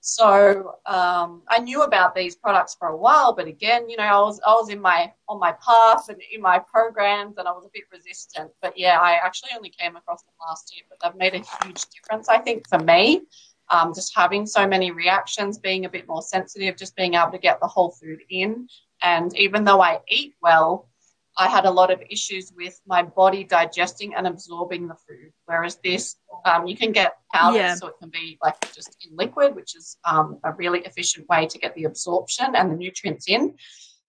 [0.00, 4.20] So um, I knew about these products for a while, but again, you know, I
[4.20, 7.64] was I was in my on my path and in my programs, and I was
[7.64, 8.50] a bit resistant.
[8.60, 11.86] But yeah, I actually only came across them last year, but they've made a huge
[11.86, 13.22] difference, I think, for me.
[13.70, 17.38] Um, just having so many reactions, being a bit more sensitive, just being able to
[17.38, 18.68] get the whole food in,
[19.02, 20.90] and even though I eat well,
[21.36, 25.32] I had a lot of issues with my body digesting and absorbing the food.
[25.46, 27.74] Whereas this, um, you can get powder, yeah.
[27.74, 31.46] so it can be like just in liquid, which is um, a really efficient way
[31.46, 33.54] to get the absorption and the nutrients in.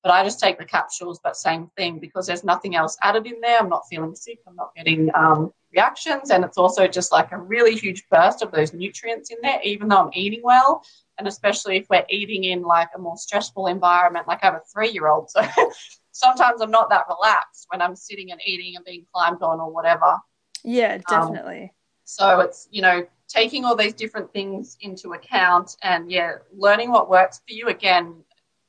[0.04, 3.42] But I just take the capsules, but same thing because there's nothing else added in
[3.42, 3.58] there.
[3.58, 4.38] I'm not feeling sick.
[4.48, 8.52] I'm not getting um, reactions, and it's also just like a really huge burst of
[8.52, 10.84] those nutrients in there, even though I'm eating well.
[11.18, 14.62] And especially if we're eating in like a more stressful environment, like I have a
[14.72, 15.32] three year old.
[15.32, 15.42] So
[16.16, 19.70] sometimes I'm not that relaxed when I'm sitting and eating and being climbed on or
[19.72, 20.18] whatever.
[20.64, 21.64] Yeah, um, definitely.
[21.64, 21.70] Um,
[22.06, 27.10] so it's, you know, taking all these different things into account and, yeah, learning what
[27.10, 27.68] works for you.
[27.68, 28.24] Again,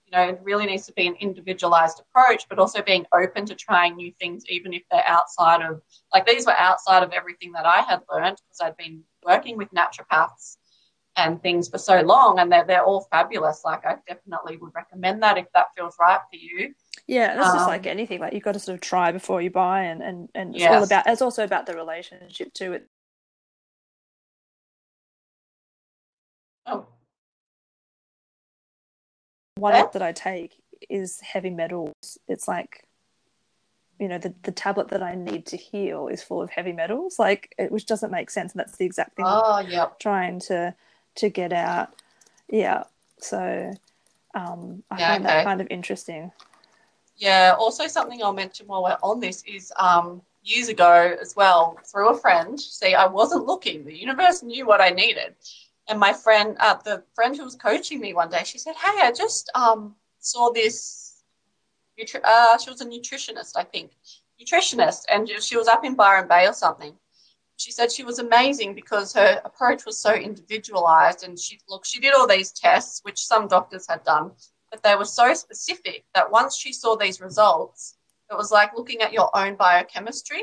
[0.07, 3.55] you know, it really needs to be an individualized approach, but also being open to
[3.55, 5.81] trying new things, even if they're outside of,
[6.13, 9.69] like, these were outside of everything that I had learned because I'd been working with
[9.71, 10.57] naturopaths
[11.17, 15.23] and things for so long and they're, they're all fabulous like i definitely would recommend
[15.23, 16.75] that if that feels right for you
[17.07, 19.51] yeah that's um, just like anything like you've got to sort of try before you
[19.51, 20.75] buy and and, and it's yes.
[20.75, 22.89] all about it's also about the relationship too it
[26.67, 26.87] oh
[29.57, 30.57] one app that i take
[30.91, 32.85] is heavy metals it's like
[33.99, 37.19] you know the, the tablet that i need to heal is full of heavy metals
[37.19, 40.75] like it, which doesn't make sense and that's the exact thing oh yeah trying to
[41.17, 41.93] to get out.
[42.49, 42.85] Yeah.
[43.19, 43.73] So
[44.35, 45.35] um, I yeah, find okay.
[45.35, 46.31] that kind of interesting.
[47.17, 47.55] Yeah.
[47.59, 52.11] Also, something I'll mention while we're on this is um, years ago as well, through
[52.11, 52.61] a friend.
[52.61, 53.85] See, I wasn't looking.
[53.85, 55.35] The universe knew what I needed.
[55.89, 59.01] And my friend, uh, the friend who was coaching me one day, she said, "Hey,
[59.03, 61.23] I just um, saw this.
[62.23, 63.93] Uh, she was a nutritionist, I think,
[64.41, 66.95] nutritionist, and she was up in Byron Bay or something
[67.57, 72.01] she said she was amazing because her approach was so individualized and she look she
[72.01, 74.31] did all these tests which some doctors had done
[74.77, 77.97] but they were so specific that once she saw these results
[78.31, 80.43] it was like looking at your own biochemistry.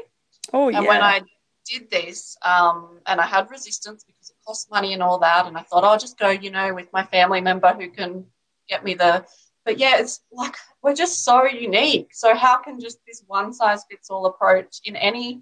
[0.54, 1.22] Oh yeah and when i
[1.66, 5.58] did this um, and i had resistance because it cost money and all that and
[5.58, 8.26] i thought i'll just go you know with my family member who can
[8.68, 9.26] get me the
[9.64, 12.10] but yeah it's like we're just so unique.
[12.14, 15.42] So how can just this one size fits all approach in any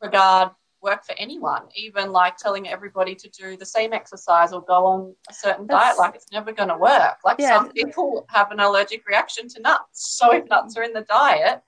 [0.00, 0.50] regard
[0.82, 5.14] work for anyone, even like telling everybody to do the same exercise or go on
[5.28, 5.98] a certain That's, diet.
[5.98, 7.18] Like it's never going to work.
[7.24, 10.16] Like yeah, some people have an allergic reaction to nuts.
[10.16, 11.62] So if nuts are in the diet,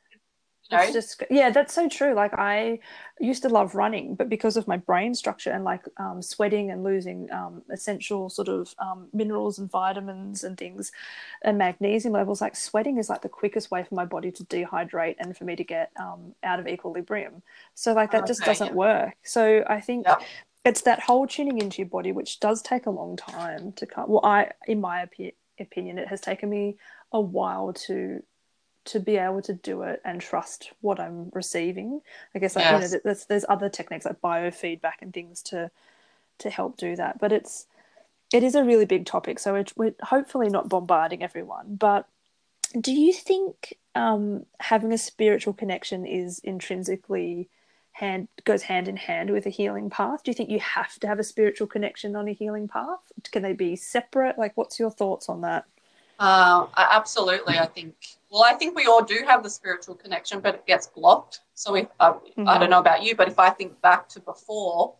[0.72, 0.82] know?
[0.82, 2.14] It's just yeah, that's so true.
[2.14, 2.80] Like I
[3.22, 6.82] used to love running, but because of my brain structure and like um, sweating and
[6.82, 10.92] losing um, essential sort of um, minerals and vitamins and things,
[11.42, 15.16] and magnesium levels, like sweating is like the quickest way for my body to dehydrate
[15.18, 17.42] and for me to get um, out of equilibrium.
[17.74, 18.74] So like that okay, just doesn't yeah.
[18.74, 19.14] work.
[19.22, 20.06] So I think.
[20.64, 24.08] It's that whole tuning into your body, which does take a long time to come.
[24.08, 26.76] Well, I, in my opi- opinion, it has taken me
[27.10, 28.22] a while to
[28.84, 32.00] to be able to do it and trust what I'm receiving.
[32.34, 32.72] I guess like, yes.
[32.92, 35.70] you know, there's there's other techniques like biofeedback and things to
[36.38, 37.18] to help do that.
[37.20, 37.66] But it's
[38.32, 41.76] it is a really big topic, so we're, we're hopefully not bombarding everyone.
[41.76, 42.08] But
[42.80, 47.48] do you think um, having a spiritual connection is intrinsically
[47.92, 50.24] hand goes hand in hand with a healing path?
[50.24, 53.00] Do you think you have to have a spiritual connection on a healing path?
[53.30, 54.38] Can they be separate?
[54.38, 55.66] Like, what's your thoughts on that?
[56.18, 57.94] Uh, absolutely, I think.
[58.32, 61.40] Well, I think we all do have the spiritual connection, but it gets blocked.
[61.52, 62.48] So if uh, mm-hmm.
[62.48, 64.94] I don't know about you, but if I think back to before,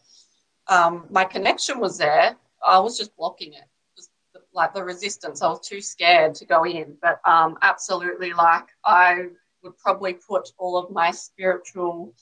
[0.68, 2.36] um, my connection was there.
[2.62, 3.64] I was just blocking it,
[3.96, 4.10] just
[4.52, 5.40] like the resistance.
[5.40, 6.98] I was too scared to go in.
[7.00, 9.28] But um, absolutely, like I
[9.62, 12.14] would probably put all of my spiritual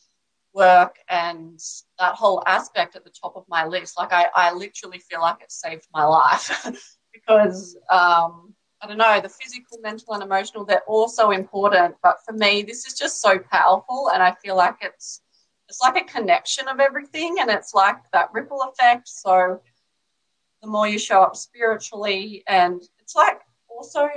[0.54, 1.58] work and
[1.98, 3.98] that whole aspect at the top of my list.
[3.98, 6.68] Like I, I literally feel like it saved my life
[7.12, 11.96] because um, I don't know, the physical, mental, and emotional, they're all so important.
[12.02, 14.10] But for me, this is just so powerful.
[14.12, 15.22] And I feel like it's
[15.68, 19.08] it's like a connection of everything and it's like that ripple effect.
[19.08, 19.60] So
[20.62, 24.08] the more you show up spiritually, and it's like also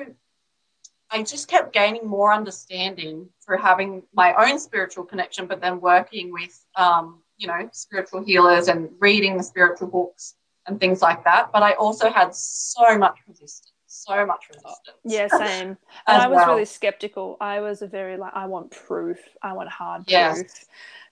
[1.11, 6.31] I just kept gaining more understanding through having my own spiritual connection, but then working
[6.31, 11.51] with um, you know, spiritual healers and reading the spiritual books and things like that.
[11.51, 14.97] But I also had so much resistance so much resistance.
[15.03, 15.77] Yeah, same.
[16.07, 16.49] and I was well.
[16.49, 17.37] really skeptical.
[17.39, 19.19] I was a very like I want proof.
[19.41, 20.39] I want hard yes.
[20.39, 20.65] proof.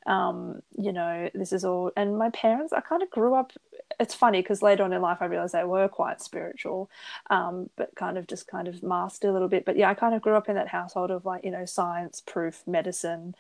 [0.08, 3.54] Um, you know, this is all and my parents, I kind of grew up
[4.00, 6.90] it's funny because later on in life I realized they were quite spiritual,
[7.30, 9.66] um, but kind of just kind of masked a little bit.
[9.66, 12.22] But yeah, I kind of grew up in that household of like, you know, science,
[12.22, 13.36] proof, medicine.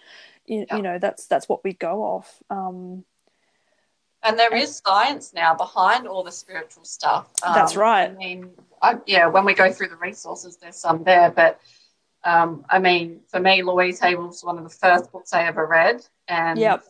[0.45, 0.75] You, yeah.
[0.75, 2.43] you know, that's that's what we go off.
[2.49, 3.05] Um,
[4.23, 7.27] and there is science now behind all the spiritual stuff.
[7.43, 8.09] Um, that's right.
[8.09, 11.31] I mean, I, yeah, when we go through the resources, there's some there.
[11.31, 11.59] But
[12.23, 15.65] um, I mean, for me, Louise Hay was one of the first books I ever
[15.65, 16.05] read.
[16.27, 16.83] And yep.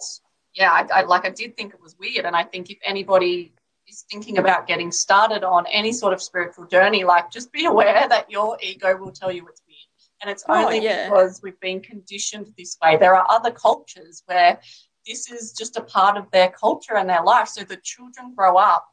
[0.53, 2.25] yeah, I, I, like I did think it was weird.
[2.25, 3.53] And I think if anybody
[3.87, 8.07] is thinking about getting started on any sort of spiritual journey, like just be aware
[8.09, 9.77] that your ego will tell you it's weird.
[10.21, 11.09] And it's oh, only oh, yeah.
[11.09, 12.97] because we've been conditioned this way.
[12.97, 14.59] There are other cultures where
[15.05, 17.47] this is just a part of their culture and their life.
[17.47, 18.87] So the children grow up,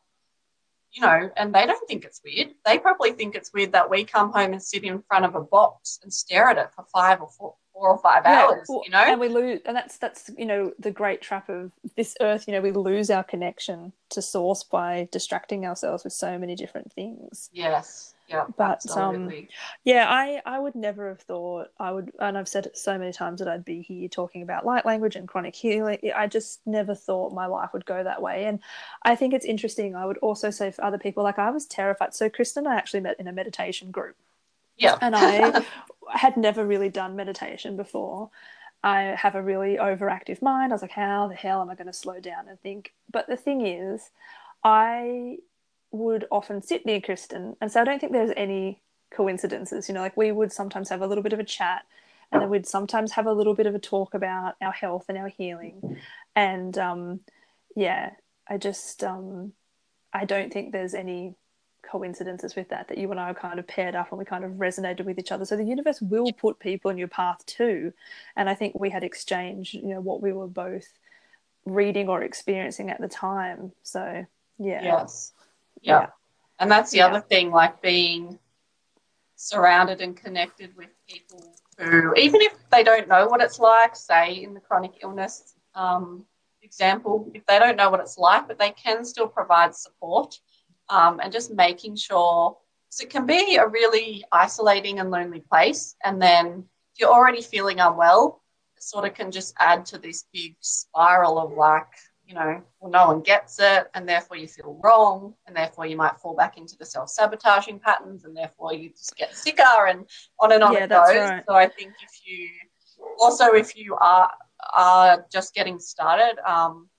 [0.92, 2.48] you know, and they don't think it's weird.
[2.64, 5.42] They probably think it's weird that we come home and sit in front of a
[5.42, 8.90] box and stare at it for five or four, four or five yeah, hours, you
[8.90, 8.98] know?
[8.98, 12.52] And we lose, and that's, that's, you know, the great trap of this earth, you
[12.52, 17.50] know, we lose our connection to source by distracting ourselves with so many different things.
[17.52, 18.14] Yes.
[18.28, 19.32] Yeah, But, um.
[19.84, 23.12] Yeah, I, I would never have thought I would, and I've said it so many
[23.12, 25.98] times that I'd be here talking about light language and chronic healing.
[26.14, 28.44] I just never thought my life would go that way.
[28.44, 28.60] And
[29.02, 29.94] I think it's interesting.
[29.94, 32.14] I would also say for other people, like I was terrified.
[32.14, 34.16] So, Kristen I actually met in a meditation group,
[34.76, 34.98] yeah.
[35.00, 35.64] and I
[36.12, 38.30] had never really done meditation before.
[38.82, 40.72] I have a really overactive mind.
[40.72, 42.92] I was like, how the hell am I going to slow down and think?
[43.10, 44.10] But the thing is,
[44.62, 45.38] I
[45.90, 49.88] would often sit near Kristen, and so I don't think there's any coincidences.
[49.88, 51.84] You know, like we would sometimes have a little bit of a chat,
[52.32, 55.18] and then we'd sometimes have a little bit of a talk about our health and
[55.18, 55.98] our healing.
[56.36, 57.20] And um,
[57.74, 58.10] yeah,
[58.48, 59.52] I just um,
[60.12, 61.34] I don't think there's any
[61.82, 64.44] coincidences with that that you and I are kind of paired up and we kind
[64.44, 65.44] of resonated with each other.
[65.44, 67.92] So the universe will put people in your path too.
[68.36, 70.86] And I think we had exchanged, you know, what we were both
[71.64, 73.72] reading or experiencing at the time.
[73.82, 74.26] So
[74.58, 74.82] yeah.
[74.82, 75.32] Yes.
[75.82, 76.00] Yeah.
[76.00, 76.06] Yeah.
[76.58, 77.06] And that's the Yeah.
[77.06, 78.38] other thing, like being
[79.36, 84.42] surrounded and connected with people who, even if they don't know what it's like, say
[84.42, 86.26] in the chronic illness um,
[86.62, 90.34] example, if they don't know what it's like, but they can still provide support
[90.88, 92.56] um, and just making sure.
[92.90, 95.94] So it can be a really isolating and lonely place.
[96.04, 98.42] And then if you're already feeling unwell,
[98.76, 101.86] it sort of can just add to this big spiral of like,
[102.28, 105.96] you know, well, no one gets it, and therefore you feel wrong, and therefore you
[105.96, 110.04] might fall back into the self sabotaging patterns, and therefore you just get sicker, and
[110.38, 111.08] on and on Yeah, it goes.
[111.08, 111.42] right.
[111.48, 112.50] So I think if you
[113.18, 114.30] also if you are
[114.76, 116.90] are just getting started, um,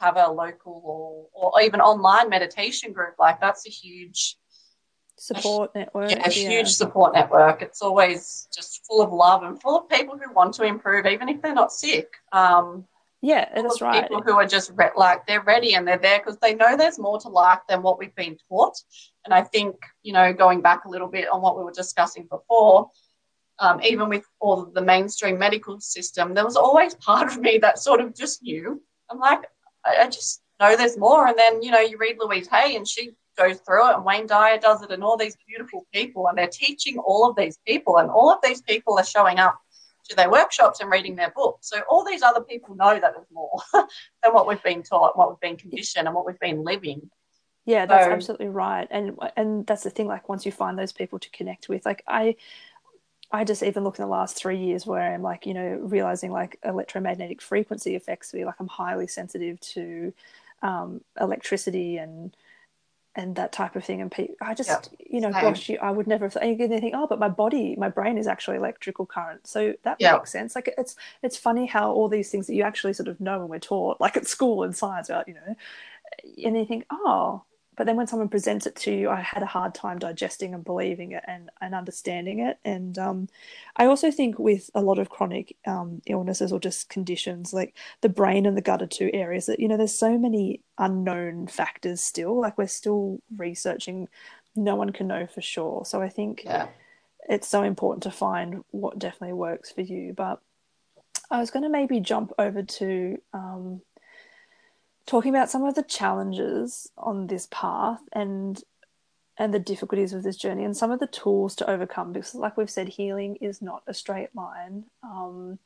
[0.00, 4.38] have a local or, or even online meditation group, like that's a huge
[5.20, 6.12] Support network.
[6.12, 7.60] yeah, a huge support network.
[7.60, 11.28] It's always just full of love and full of people who want to improve, even
[11.28, 12.06] if they're not sick.
[12.32, 12.86] Um,
[13.20, 14.02] Yeah, that's right.
[14.02, 17.00] People who are just re- like they're ready and they're there because they know there's
[17.00, 18.76] more to life than what we've been taught.
[19.24, 22.28] And I think you know, going back a little bit on what we were discussing
[22.30, 22.90] before,
[23.58, 27.58] um, even with all of the mainstream medical system, there was always part of me
[27.58, 28.80] that sort of just knew.
[29.10, 29.40] I'm like,
[29.84, 31.26] I, I just know there's more.
[31.26, 34.28] And then you know, you read Louise Hay and she goes through it, and Wayne
[34.28, 37.98] Dyer does it, and all these beautiful people, and they're teaching all of these people,
[37.98, 39.58] and all of these people are showing up
[40.08, 41.68] to their workshops and reading their books.
[41.68, 45.30] So all these other people know that there's more than what we've been taught, what
[45.30, 47.10] we've been conditioned, and what we've been living.
[47.64, 48.88] Yeah, that's So- absolutely right.
[48.90, 50.06] And and that's the thing.
[50.06, 52.36] Like once you find those people to connect with, like I,
[53.30, 56.32] I just even look in the last three years where I'm like, you know, realizing
[56.32, 58.46] like electromagnetic frequency affects me.
[58.46, 60.14] Like I'm highly sensitive to
[60.62, 62.34] um, electricity and
[63.14, 64.00] and that type of thing.
[64.00, 65.34] And I just, Yeah, you know, same.
[65.34, 66.42] gosh, you, I would never have thought.
[66.44, 69.98] And you think, oh, but my body, my brain is actually electrical current, so that
[69.98, 70.12] Yeah.
[70.12, 70.54] makes sense.
[70.54, 73.48] Like it's it's funny how all these things that you actually sort of know when
[73.48, 75.56] we're taught, like at school in science, about you know,
[76.44, 77.42] and you think, oh,
[77.78, 80.64] but then when someone presents it to you, I had a hard time digesting and
[80.64, 82.58] believing it and, and understanding it.
[82.64, 83.28] And um,
[83.76, 88.08] I also think with a lot of chronic um, illnesses or just conditions, like the
[88.08, 92.00] brain and the gut are two areas that, you know, there's so many unknown factors
[92.02, 92.40] still.
[92.40, 94.08] Like we're still researching,
[94.56, 95.84] no one can know for sure.
[95.84, 96.66] So I think Yeah.
[97.28, 100.14] it's so important to find what definitely works for you.
[100.14, 100.40] But
[101.30, 103.82] I was going to maybe jump over to um,
[105.08, 108.62] talking about some of the challenges on this path and
[109.40, 112.56] and the difficulties of this journey and some of the tools to overcome because like
[112.56, 114.84] we've said healing is not a straight line.
[115.02, 115.58] Um,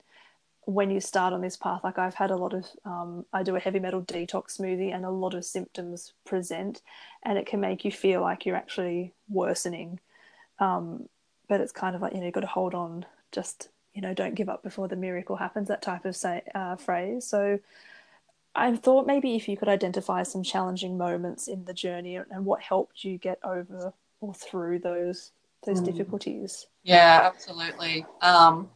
[0.64, 3.56] when you start on this path like i've had a lot of um, i do
[3.56, 6.82] a heavy metal detox smoothie and a lot of symptoms present
[7.22, 10.00] and it can make you feel like you're actually worsening.
[10.58, 11.08] Um,
[11.48, 13.06] but it's kind of like you know you've got to hold on.
[13.30, 16.76] Just you know don't give up before the miracle happens that type of say, uh,
[16.76, 17.26] phrase.
[17.26, 17.58] So
[18.54, 22.60] i thought maybe if you could identify some challenging moments in the journey and what
[22.62, 25.32] helped you get over or through those
[25.66, 25.84] those Mm.
[25.86, 28.04] difficulties Yeah, absolutely.
[28.20, 28.68] Um,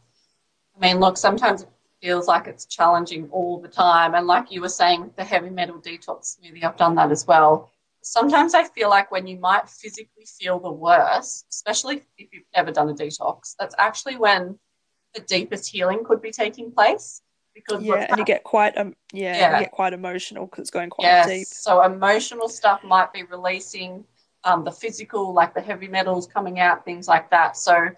[0.75, 1.69] I mean, look, sometimes it
[2.01, 4.15] feels like it's challenging all the time.
[4.15, 7.27] And like you were saying with the heavy metal detox smoothie, I've done that as
[7.27, 7.69] well.
[8.01, 12.71] Sometimes I feel like when you might physically feel the worst, especially if you've ever
[12.71, 14.57] done a detox, that's actually when
[15.13, 17.21] the deepest healing could be taking place.
[17.57, 19.57] Because yeah and you get quite um yeah, Yeah.
[19.57, 23.23] you get quite emotional because it's going quite yes, deep so emotional stuff might be
[23.23, 24.05] releasing
[24.43, 27.57] um, the physical, like the heavy metals coming out, things like that.
[27.57, 27.89] So,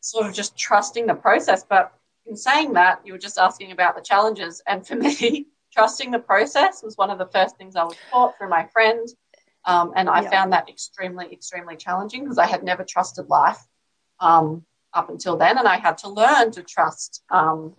[0.00, 1.64] sort of just trusting the process.
[1.64, 1.92] But
[2.26, 4.62] in saying that, you were just asking about the challenges.
[4.66, 8.38] And for me, trusting the process was one of the first things I was taught
[8.38, 9.06] through my friend.
[9.64, 10.30] Um, and I Yeah.
[10.30, 13.60] found that extremely, extremely challenging because I had never trusted life
[14.18, 15.58] um, up until then.
[15.58, 17.22] And I had to learn to trust.
[17.30, 17.74] Um,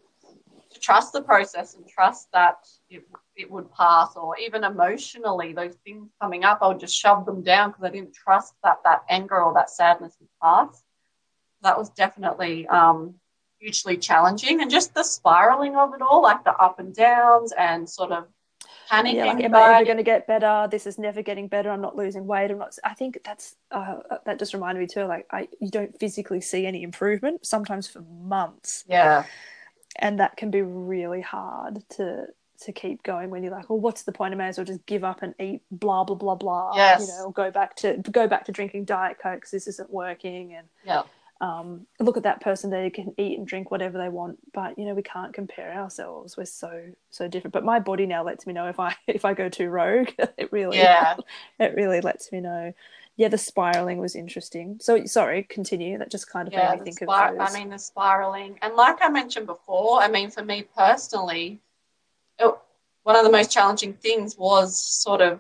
[0.84, 6.10] trust the process and trust that it, it would pass, or even emotionally, those things
[6.22, 9.42] coming up, I would just shove them down because I didn't trust that that anger
[9.42, 10.84] or that sadness would pass.
[11.62, 13.16] That was definitely um,
[13.60, 17.90] hugely challenging, and just the spiraling of it all, like the up and downs, and
[17.90, 18.28] sort of
[18.92, 19.16] panicking.
[19.16, 20.68] Yeah, like, am I ever going to get better?
[20.70, 21.72] This is never getting better.
[21.72, 22.52] I'm not losing weight.
[22.52, 22.78] I'm not.
[22.84, 25.06] I think that's uh, that just reminded me too.
[25.06, 28.84] Like, I you don't physically see any improvement sometimes for months.
[28.90, 29.24] Yeah,
[29.98, 32.28] and that can be really hard to
[32.62, 34.34] to keep going when you're like, well, what's the point?
[34.34, 36.72] I may as well just give up and eat blah blah blah blah.
[36.76, 37.02] Yes.
[37.02, 40.54] You know, go back to go back to drinking diet coke because this isn't working.
[40.54, 41.04] And yeah,
[41.42, 44.86] um, look at that person; they can eat and drink whatever they want, but you
[44.86, 46.38] know, we can't compare ourselves.
[46.38, 47.54] We're so so different.
[47.54, 50.10] But my body now lets me know if I if I go too rogue.
[50.38, 51.18] it really yeah,
[51.60, 52.74] it really lets me know.
[53.16, 54.78] Yeah, the spiraling was interesting.
[54.82, 55.98] So sorry, continue.
[56.00, 57.38] That just kind of yeah, made me think spir- of.
[57.38, 57.56] Those.
[57.56, 61.62] I mean, the spiraling, and like I mentioned before, I mean, for me personally,
[62.40, 62.56] it,
[63.04, 65.40] one of the most challenging things was sort of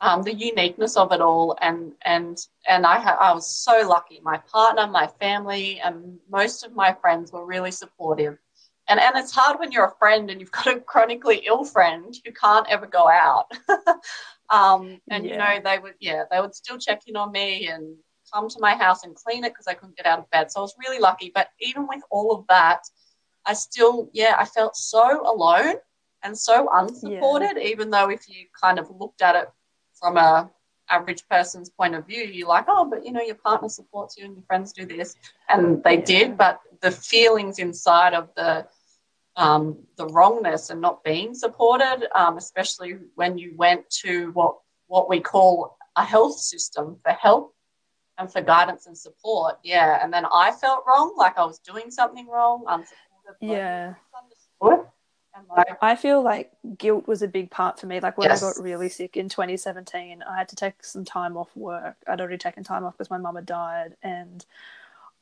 [0.00, 4.20] um, the uniqueness of it all, and and and I ha- I was so lucky.
[4.22, 8.38] My partner, my family, and most of my friends were really supportive.
[8.88, 12.14] And and it's hard when you're a friend and you've got a chronically ill friend
[12.24, 13.50] who can't ever go out.
[14.50, 15.32] um, and Yeah.
[15.32, 17.96] you know they would yeah they would still check in on me and
[18.32, 20.50] come to my house and clean it because I couldn't get out of bed.
[20.50, 21.30] So I was really lucky.
[21.34, 22.80] But even with all of that,
[23.46, 25.74] I still yeah I felt so alone
[26.22, 27.58] and so unsupported.
[27.58, 29.48] Even though if you kind of looked at it
[29.98, 30.50] from a
[30.88, 34.24] average person's point of view, you're like, oh, but you know, your partner supports you
[34.24, 35.16] and your friends do this,
[35.48, 36.04] and they Yeah.
[36.04, 36.36] did.
[36.36, 38.66] But the feelings inside of the
[39.36, 44.56] um, the wrongness and not being supported, um, especially when you went to what
[44.88, 47.54] what we call a health system for help
[48.18, 49.58] and for guidance and support.
[49.62, 53.36] Yeah, and then I felt wrong, like I was doing something wrong, unsupported.
[53.40, 53.94] Yeah.
[54.12, 54.90] misunderstood,
[55.54, 58.00] like I feel like guilt was a big part for me.
[58.00, 58.42] Like when Yes.
[58.42, 61.96] I got really sick in 2017, I had to take some time off work.
[62.06, 64.44] I'd already taken time off because my mum had died, and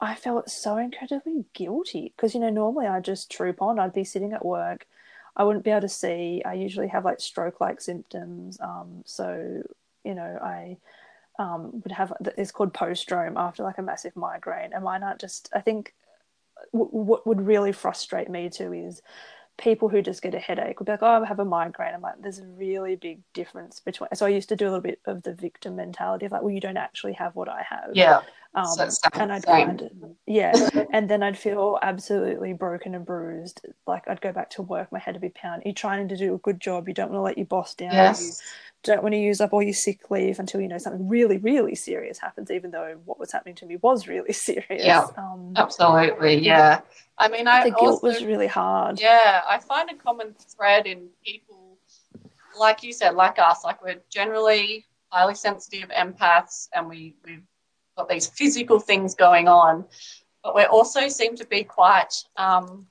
[0.05, 3.79] I felt so incredibly guilty because you know normally I just troop on.
[3.79, 4.87] I'd be sitting at work,
[5.37, 6.43] I wouldn't be able to see.
[6.45, 9.63] I usually have like stroke-like symptoms, um, so
[10.05, 10.77] you know I
[11.39, 15.51] um, would have it's called post-drome after like a massive migraine, and mine aren't just.
[15.53, 15.95] I think
[16.73, 19.03] w- what would really frustrate me too is
[19.59, 22.03] people who just get a headache would be like, "Oh, I have a migraine." I'm
[22.03, 25.01] like, "There's a really big difference between." So I used to do a little bit
[25.07, 28.21] of the victim mentality of like, "Well, you don't actually have what I have." yeah,
[28.55, 28.89] Um, So
[29.19, 29.49] and I'd same.
[29.49, 29.91] kind of,
[30.27, 30.59] yeah,
[30.93, 33.63] and then I'd feel absolutely broken and bruised.
[33.87, 35.67] Like I'd go back to work, my head would be pounding.
[35.69, 36.89] You're trying to do a good job.
[36.89, 38.19] You don't want to let your boss down.
[38.19, 38.43] You yes,
[38.83, 41.75] don't want to use up all your sick leave until you know something really, really
[41.75, 42.51] serious happens.
[42.51, 44.87] Even though what was happening to me was really serious.
[44.87, 45.09] Yeah.
[45.17, 46.81] Um, absolutely, yeah.
[47.19, 49.01] I mean, I the guilt also, was really hard.
[49.01, 51.79] yeah, I find a common thread in people,
[52.59, 57.43] like you said, like us, like we're generally highly sensitive empaths, and we we've
[57.97, 59.85] got these physical things going on,
[60.43, 62.87] but we also seem to be quite, um,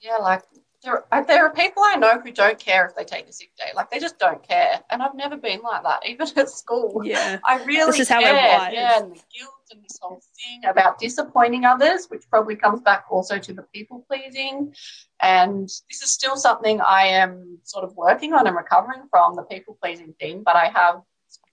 [0.00, 0.42] yeah, like
[0.82, 3.50] there, uh, there are people I know who don't care if they take a sick
[3.58, 7.02] day, like they just don't care, and I've never been like that, even at school.
[7.04, 7.38] Yeah.
[7.44, 8.72] I really This is how wired.
[8.72, 13.04] yeah, and the guilt and this whole thing about disappointing others, which probably comes back
[13.10, 14.74] also to the people pleasing.
[15.20, 19.42] And this is still something I am sort of working on and recovering from the
[19.42, 21.02] people pleasing thing, but I have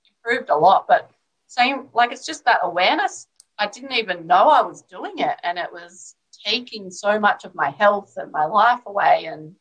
[0.09, 0.85] improved a lot.
[0.87, 1.11] But
[1.47, 3.27] same, like it's just that awareness.
[3.57, 6.15] I didn't even know I was doing it, and it was
[6.45, 9.25] taking so much of my health and my life away.
[9.25, 9.55] And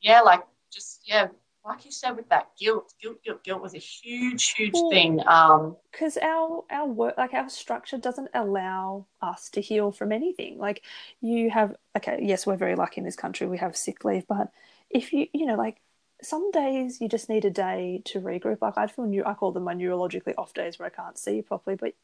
[0.00, 1.28] yeah, like just yeah,
[1.64, 5.20] like you said with that guilt, guilt, guilt, guilt was a huge, huge thing.
[5.26, 10.58] Um, because our our work like our structure doesn't allow us to heal from anything
[10.58, 10.82] like
[11.20, 14.50] you have okay yes we're very lucky in this country we have sick leave but
[14.90, 15.80] if you you know like
[16.20, 19.52] some days you just need a day to regroup like i feel new i call
[19.52, 21.94] them my neurologically off days where i can't see properly but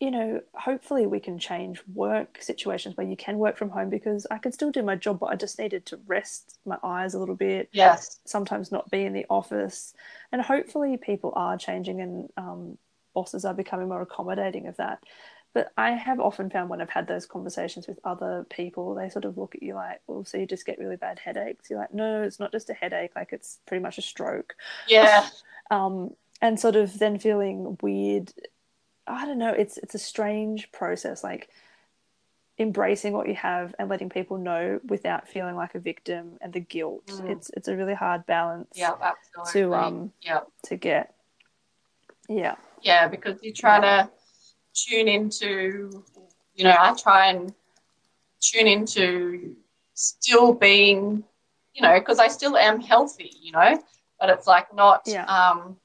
[0.00, 4.26] you know hopefully we can change work situations where you can work from home because
[4.30, 7.18] i can still do my job but i just needed to rest my eyes a
[7.18, 9.94] little bit yes, sometimes not be in the office.
[10.32, 12.78] And hopefully, people are changing and um,
[13.14, 15.00] bosses are becoming more accommodating of that.
[15.52, 19.24] But I have often found when I've had those conversations with other people, they sort
[19.24, 21.70] of look at you like, well, so you just get really bad headaches.
[21.70, 24.54] You're like, no, it's not just a headache, like it's pretty much a stroke.
[24.88, 25.28] yeah,
[25.70, 26.10] Um,
[26.42, 28.32] and sort of then feeling weird.
[29.06, 31.48] I don't know, it's it's a strange process, like
[32.58, 36.60] embracing what you have and letting people know without feeling like a victim and the
[36.60, 37.06] guilt.
[37.06, 37.30] Mm.
[37.30, 39.62] It's it's a really hard balance yeah, absolutely.
[39.62, 41.14] to um yeah, to get.
[42.28, 42.54] Yeah.
[42.80, 44.08] yeah, because you try to
[44.72, 46.02] tune into,
[46.54, 47.52] you know, I try and
[48.40, 49.56] tune into
[49.92, 51.22] still being
[51.74, 53.82] you know, because I still am healthy, you know,
[54.20, 55.02] but it's like not.
[55.06, 55.24] Yeah.
[55.26, 55.76] Um,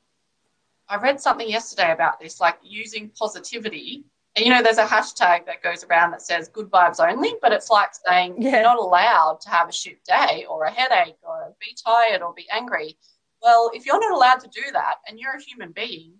[0.89, 4.05] I read something yesterday about this, like using positivity.
[4.35, 7.51] And you know, there's a hashtag that goes around that says good vibes only, but
[7.51, 8.51] it's like saying Yeah.
[8.51, 12.33] you're not allowed to have a shit day or a headache or be tired or
[12.33, 12.97] be angry.
[13.41, 16.13] Well, if you're not allowed to do that and you're a human being,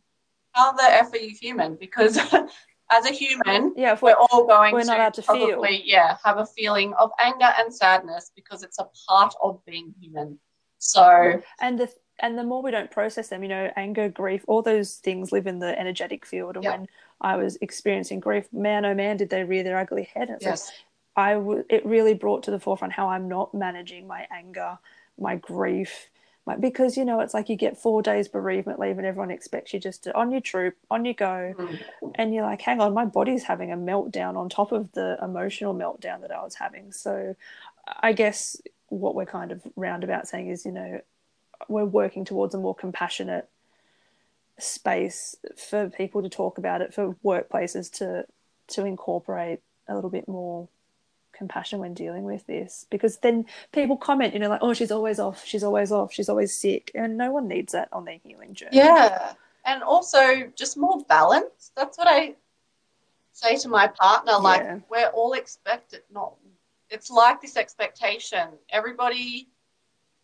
[0.52, 1.76] how the F are you human?
[1.76, 2.18] Because
[2.92, 5.48] as a human, Yeah, if we're we're, all going we're to, not allowed to feel.
[5.48, 9.94] probably, yeah, have a feeling of anger and sadness because it's a part of being
[10.00, 10.40] human.
[10.80, 11.92] So, and the
[12.22, 15.48] and the more we don't process them, you know, anger, grief, all those things live
[15.48, 16.56] in the energetic field.
[16.56, 16.72] And Yeah.
[16.72, 16.88] when
[17.22, 20.30] I was experiencing grief, man, oh man, did they rear their ugly head?
[20.30, 20.72] And it's like, yes,
[21.16, 24.78] I w- it really brought to the forefront how I'm not managing my anger,
[25.18, 26.10] my grief,
[26.46, 29.74] my, because you know it's like you get four days bereavement leave and everyone expects
[29.74, 31.80] you just to on your troop, on you go, Mm.
[32.16, 35.74] and you're like, hang on, my body's having a meltdown on top of the emotional
[35.76, 36.92] meltdown that I was having.
[36.92, 37.36] So,
[38.02, 38.56] I guess
[38.88, 41.02] what we're kind of roundabout saying is, you know,
[41.68, 43.48] we're working towards a more compassionate
[44.58, 48.26] space for people to talk about it, for workplaces to
[48.68, 50.68] to incorporate a little bit more
[51.32, 55.20] compassion when dealing with this because then people comment you know like oh she's always
[55.20, 58.54] off she's always off she's always sick and no one needs that on their healing
[58.54, 59.34] journey yeah,
[59.66, 61.72] and also just more balance.
[61.76, 62.36] That's what I
[63.34, 64.34] say to my partner.
[64.40, 64.80] Like Yeah.
[64.90, 66.34] we're all expected, not.
[66.90, 68.50] It's like this expectation.
[68.72, 69.50] Everybody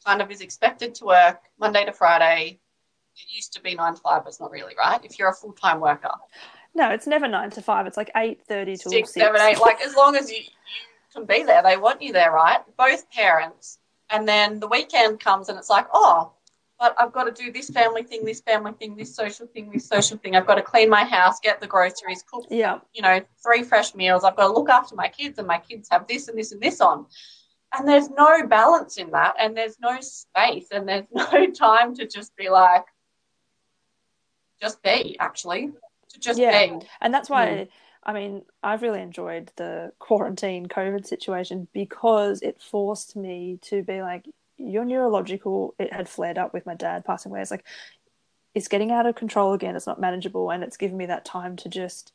[0.05, 2.59] kind of is expected to work Monday to Friday.
[3.15, 4.99] It used to be nine to five, but it's not really right.
[5.03, 6.11] If you're a full time worker,
[6.73, 9.59] no it's never nine to five it's like eight thirty to six, six, seven, eight.
[9.59, 10.43] Like as long as you, you
[11.13, 12.59] can be there, they want you there, right?
[12.77, 13.79] Both parents.
[14.11, 16.31] And then the weekend comes and it's like, oh,
[16.79, 19.87] but I've got to do this family thing, this family thing, this social thing, this
[19.87, 20.35] social thing.
[20.35, 23.95] I've got to clean my house, get the groceries, cook, yeah you know, three fresh
[23.95, 24.23] meals.
[24.23, 26.61] I've got to look after my kids, and my kids have this and this and
[26.61, 27.05] this on.
[27.77, 32.07] And there's no balance in that, and there's no space, and there's no time to
[32.07, 32.85] just be like,
[34.61, 35.71] just be, actually,
[36.09, 36.65] to just Yeah.
[36.67, 36.87] be.
[37.01, 37.69] and that's why Mm.
[38.03, 44.01] i mean i've really enjoyed the quarantine covid situation because it forced me to be
[44.01, 44.25] like
[44.57, 47.65] your neurological it had flared up with my dad passing away it's like
[48.53, 51.55] it's getting out of control again it's not manageable and it's given me that time
[51.57, 52.13] to just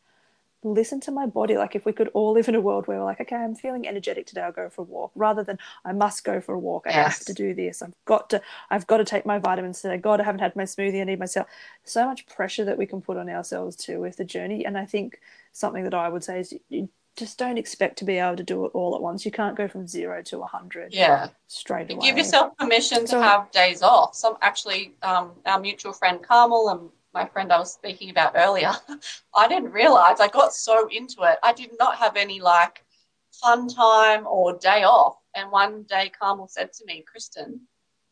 [0.63, 1.57] listen to my body.
[1.57, 3.89] Like if we could all live in a world where we're like okay i'm feeling
[3.89, 6.85] energetic today i'll go for a walk rather than i must go for a walk.
[6.87, 7.19] I Yes.
[7.19, 7.83] have to do this.
[7.83, 9.97] I've got to i've got to take my vitamins today.
[9.97, 11.01] God i haven't had my smoothie.
[11.01, 11.47] I need myself.
[11.85, 14.65] So much pressure that we can put on ourselves too with the journey.
[14.67, 15.21] And i think
[15.53, 18.65] something that i would say is you just don't expect to be able to do
[18.65, 19.25] it all at once.
[19.27, 21.29] You can't go from zero to a 100 Yeah.
[21.49, 24.15] straight away Give yourself permission to So- have days off.
[24.15, 28.73] Some actually, um, our mutual friend Carmel and my friend I was speaking about earlier,
[29.35, 31.39] I didn't realize I got so into it.
[31.43, 32.85] I did not have any like
[33.33, 35.17] fun time or day off.
[35.35, 37.61] And one day Carmel said to me, Kristen,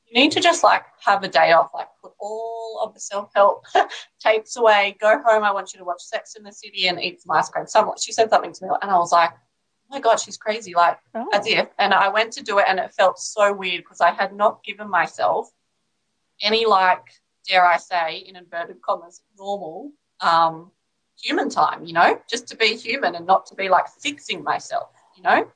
[0.06, 3.30] you need to just like have a day off, like put all of the self
[3.34, 3.64] help
[4.20, 5.44] tapes away, go home.
[5.44, 7.66] I want you to watch Sex in the City and eat some ice cream.
[7.66, 10.74] Some, she said something to me, and I was like, oh my God, she's crazy.
[10.74, 11.68] Like, oh, as if.
[11.78, 14.64] And I went to do it, and it felt so weird because I had not
[14.64, 15.50] given myself
[16.40, 17.04] any, like,
[17.48, 19.90] dare I say, in inverted commas, normal
[20.20, 20.70] um,
[21.20, 24.90] human time, you know, just to be human and not to be like fixing myself,
[25.16, 25.50] you know?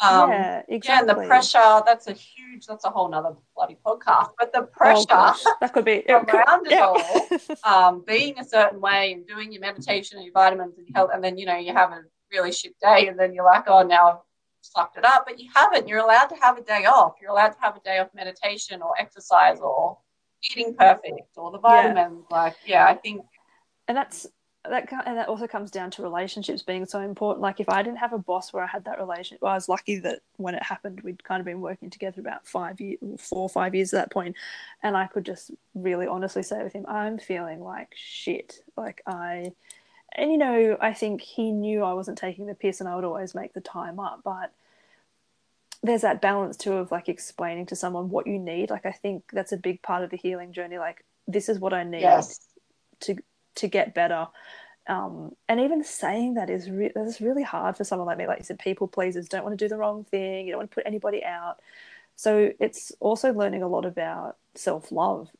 [0.00, 4.30] Um, yeah yeah, and the pressure, that's a huge, that's a whole nother bloody podcast.
[4.38, 6.86] But the Oh, pressure gosh, that could be it could- around it yeah.
[6.86, 7.28] all,
[7.88, 11.10] um, being a certain way and doing your meditation and your vitamins and your health,
[11.14, 13.82] and then you know you have a really shit day, and then you're like, oh,
[13.82, 14.16] now I've
[14.62, 15.86] sucked it up, but you haven't.
[15.86, 17.14] You're allowed to have a day off.
[17.20, 19.98] You're allowed to have a day of meditation or exercise or
[20.50, 21.82] eating perfect or the Yeah.
[21.94, 22.24] vitamins.
[22.30, 23.24] Like, yeah, I think
[23.88, 24.26] and that's
[24.70, 27.98] that and that also comes down to relationships being so important like if i didn't
[27.98, 30.62] have a boss where i had that relationship well, i was lucky that when it
[30.62, 33.98] happened we'd kind of been working together about five years four or five years at
[33.98, 34.34] that point
[34.82, 39.52] and i could just really honestly say with him i'm feeling like shit like i
[40.12, 43.04] and you know i think he knew i wasn't taking the piss and i would
[43.04, 44.50] always make the time up but
[45.84, 49.22] there's that balance too of like explaining to someone what you need like i think
[49.32, 52.40] that's a big part of the healing journey like this is what i need yes,
[53.00, 53.16] to
[53.56, 54.26] to get better.
[54.86, 58.26] Um, and even saying that is re- that's really hard for someone like me.
[58.26, 60.46] Like you said, people pleasers don't want to do the wrong thing.
[60.46, 61.60] You don't want to put anybody out.
[62.16, 65.30] So it's also learning a lot about self love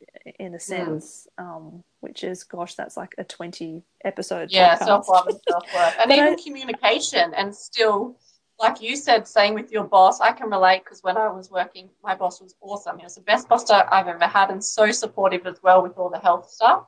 [0.40, 4.50] in a sense, um, which is gosh, that's like a twenty episode.
[4.50, 8.16] yeah, self love and self worth, and even I- communication, and still.
[8.60, 11.90] Like you said, saying with your boss, I can relate because when I was working,
[12.02, 12.98] my boss was awesome.
[12.98, 16.08] He was the best boss I've ever had and so supportive as well with all
[16.08, 16.86] the health stuff.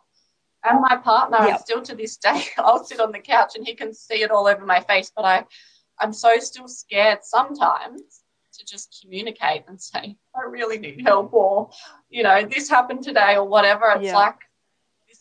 [0.65, 1.61] And my partner, Yep.
[1.61, 4.47] still to this day, I'll sit on the couch and he can see it all
[4.47, 5.13] over my face.
[5.15, 5.45] But I,
[6.01, 8.23] I'm so still scared sometimes
[8.59, 11.71] to just communicate and say, I really need help, or,
[12.09, 13.91] you know, this happened today, or whatever.
[13.97, 14.17] It's Yeah.
[14.17, 14.39] like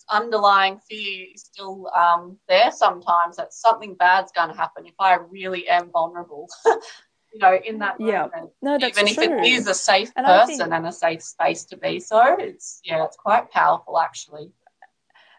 [0.10, 5.16] underlying fear is still um, there sometimes that something bad's going to happen if I
[5.16, 8.24] really am vulnerable, you know, in that Yeah.
[8.34, 8.51] moment.
[8.62, 11.66] No, that's Even if it is a safe And person think- and a safe space
[11.66, 14.51] to be so, it's, yeah, it's quite powerful actually.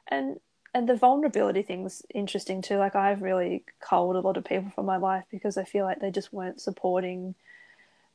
[0.08, 0.38] and
[0.74, 4.84] and the vulnerability thing's interesting too like i've really culled a lot of people from
[4.84, 7.34] my life because i feel like they just weren't supporting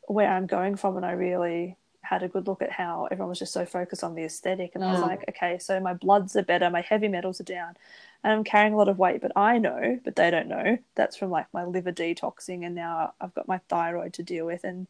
[0.07, 3.39] where i'm going from and i really had a good look at how everyone was
[3.39, 5.07] just so focused on the aesthetic and i was Mm.
[5.07, 7.75] like okay so my bloods are better my heavy metals are down
[8.23, 11.15] and i'm carrying a lot of weight but i know but they don't know that's
[11.15, 14.87] from like my liver detoxing and now i've got my thyroid to deal with and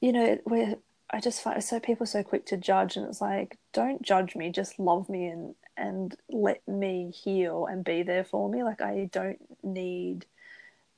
[0.00, 0.76] you know we're
[1.12, 4.36] I just find so people are so quick to judge, and it's like, don't judge
[4.36, 8.62] me, just love me and and let me heal and be there for me.
[8.62, 10.26] Like I don't need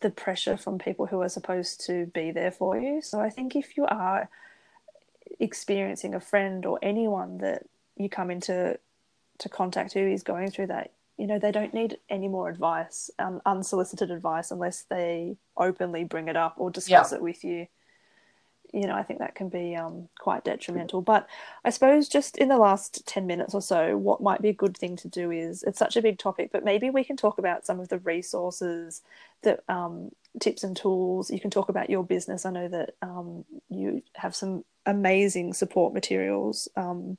[0.01, 3.01] the pressure from people who are supposed to be there for you.
[3.03, 4.29] So I think if you are
[5.43, 7.65] experiencing a friend or anyone that
[7.97, 8.79] you come into
[9.39, 13.11] to contact who is going through that, you know, they don't need any more advice,
[13.19, 17.19] um, unsolicited advice, unless they openly bring it up or discuss Yeah.
[17.19, 17.67] it with you
[18.73, 21.03] you know, I think that can be um, quite detrimental.
[21.03, 21.29] But
[21.65, 24.77] I suppose just in the last 10 minutes or so, what might be a good
[24.77, 27.67] thing to do is it's such a big topic, but maybe we can talk about
[27.67, 29.03] some of the resources,
[29.43, 31.31] that um, tips and tools.
[31.31, 32.47] You can talk about your business.
[32.47, 37.19] I know that um, you have some amazing support materials um,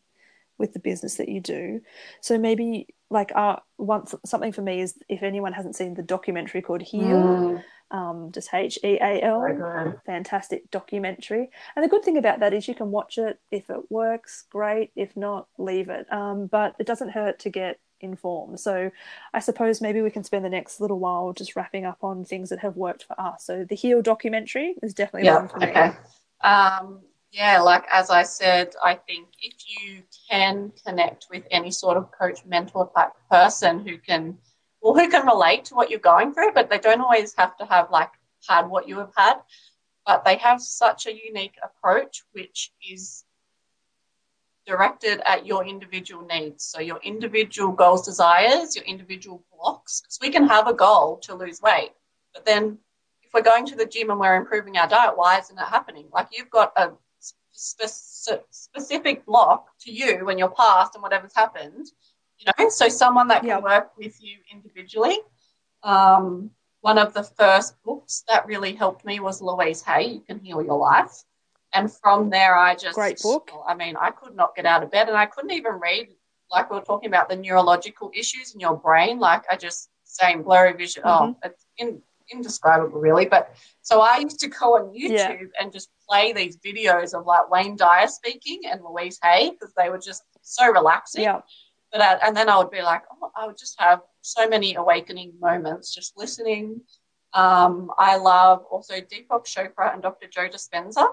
[0.57, 1.81] with the business that you do.
[2.21, 6.61] So maybe like uh, once something for me is if anyone hasn't seen the documentary
[6.61, 11.49] called Heal, Mm, um, just H E A L fantastic documentary.
[11.75, 13.39] And the good thing about that is you can watch it.
[13.51, 14.91] If it works, great.
[14.95, 16.11] If not, leave it.
[16.11, 18.59] Um, but it doesn't hurt to get informed.
[18.59, 18.89] So
[19.33, 22.49] I suppose maybe we can spend the next little while just wrapping up on things
[22.49, 23.45] that have worked for us.
[23.45, 25.67] So the Heal documentary is definitely Yeah, one for me.
[25.67, 25.91] okay.
[26.41, 27.01] Um,
[27.33, 32.11] yeah, like as I said, I think if you can connect with any sort of
[32.11, 34.37] coach, mentor type person who can,
[34.81, 37.65] well, who can relate to what you're going through, but they don't always have to
[37.65, 38.11] have like
[38.47, 39.37] had what you have had,
[40.05, 43.25] but they have such a unique approach, which is
[44.67, 46.63] directed at your individual needs.
[46.63, 50.01] So your individual goals, desires, your individual blocks.
[50.01, 51.93] Because we can have a goal to lose weight,
[52.31, 52.77] but then
[53.23, 56.05] if we're going to the gym and we're improving our diet, why isn't it happening?
[56.13, 56.91] Like you've got a
[57.53, 61.87] spe- specific block to you when you're past and whatever's happened,
[62.37, 62.69] you know.
[62.69, 65.17] So someone that can work with you individually.
[65.83, 66.51] Um,
[66.81, 70.61] one of the first books that really helped me was Louise Hay, You Can Heal
[70.61, 71.23] Your Life.
[71.73, 73.49] And from there, I just Great book.
[73.67, 76.09] I mean, I could not get out of bed, and I couldn't even read.
[76.51, 79.17] Like we were talking about the neurological issues in your brain.
[79.17, 81.01] Like I just same blurry vision.
[81.05, 82.01] Oh, it's in,
[82.31, 83.25] indescribable, really.
[83.25, 85.37] But so I used to go on YouTube Yeah.
[85.59, 89.89] and just play these videos of like Wayne Dyer speaking and Louise Hay because they
[89.89, 91.23] were just so relaxing.
[91.23, 91.41] Yeah.
[91.91, 94.75] But uh, and then I would be like, oh, I would just have so many
[94.75, 96.81] awakening moments just listening.
[97.33, 100.27] Um, I love also Deepak Chopra and Dr.
[100.27, 101.05] Joe Dispenza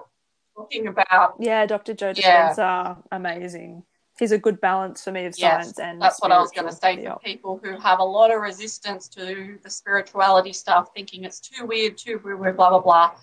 [0.55, 1.93] talking about Yeah, Dr.
[1.93, 2.53] Joe Yeah.
[2.53, 3.83] Dispenza, amazing.
[4.21, 6.67] He's a good balance for me of Yes, science and That's what I was going
[6.67, 11.23] to say for people who have a lot of resistance to the spirituality stuff, thinking
[11.23, 13.13] it's too weird, too weird, blah, blah, blah.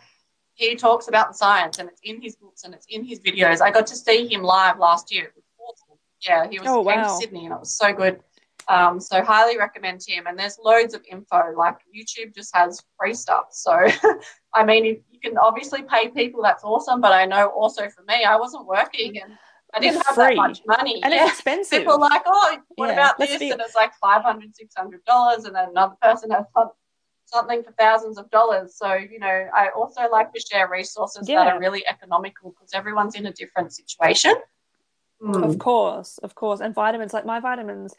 [0.54, 3.60] He talks about the science and it's in his books and it's in his videos.
[3.60, 5.26] I got to see him live last year.
[5.26, 5.98] It was awesome.
[6.26, 7.10] Yeah, he was Oh, came to.
[7.10, 8.18] Sydney and it was so good.
[8.66, 10.26] Um, so highly recommend him.
[10.26, 11.54] And there's loads of info.
[11.56, 13.50] Like YouTube just has free stuff.
[13.52, 13.86] So
[14.52, 17.00] I mean, if you can obviously pay people, that's awesome.
[17.00, 19.38] But I know also for me, I wasn't working and
[19.74, 21.02] I didn't have that much money.
[21.02, 21.80] And Yeah it's expensive.
[21.80, 23.38] people are like, oh, what Yeah, about this?
[23.38, 25.44] be- And it's like $500, $600.
[25.44, 26.46] And then another person has
[27.26, 28.76] something for thousands of dollars.
[28.76, 33.14] So, you know, I also like to share resources that are really economical because everyone's
[33.14, 34.34] in a different situation.
[35.22, 35.44] Mm.
[35.44, 36.60] Of course, of course.
[36.60, 37.94] And vitamins, like my vitamins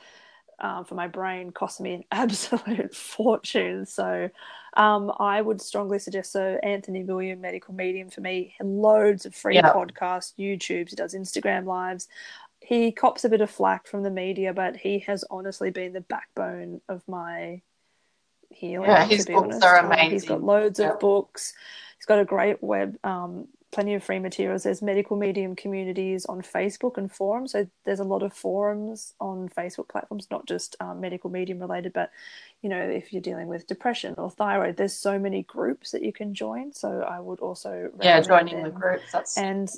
[0.61, 3.85] um, for my brain, cost me an absolute fortune.
[3.85, 4.29] So
[4.75, 9.55] um, I would strongly suggest so Anthony William, medical medium for me, loads of free
[9.55, 9.73] Yeah.
[9.73, 12.07] podcasts, YouTubes, he does Instagram lives.
[12.61, 16.01] He cops a bit of flack from the media, but he has honestly been the
[16.01, 17.61] backbone of my
[18.51, 18.89] healing.
[18.89, 19.65] Yeah, his to be books honest.
[19.65, 20.91] are Um, he's got loads Yeah.
[20.93, 21.53] of books.
[21.97, 24.63] He's got a great web, um, plenty of free materials.
[24.63, 27.51] There's medical medium communities on Facebook and forums.
[27.51, 31.93] So there's a lot of forums on Facebook platforms, not just um, medical medium related,
[31.93, 32.11] but
[32.61, 36.11] you know, if you're dealing with depression or thyroid, there's so many groups that you
[36.11, 36.73] can join.
[36.73, 39.11] So I would also Yeah, joining the groups.
[39.11, 39.69] That's And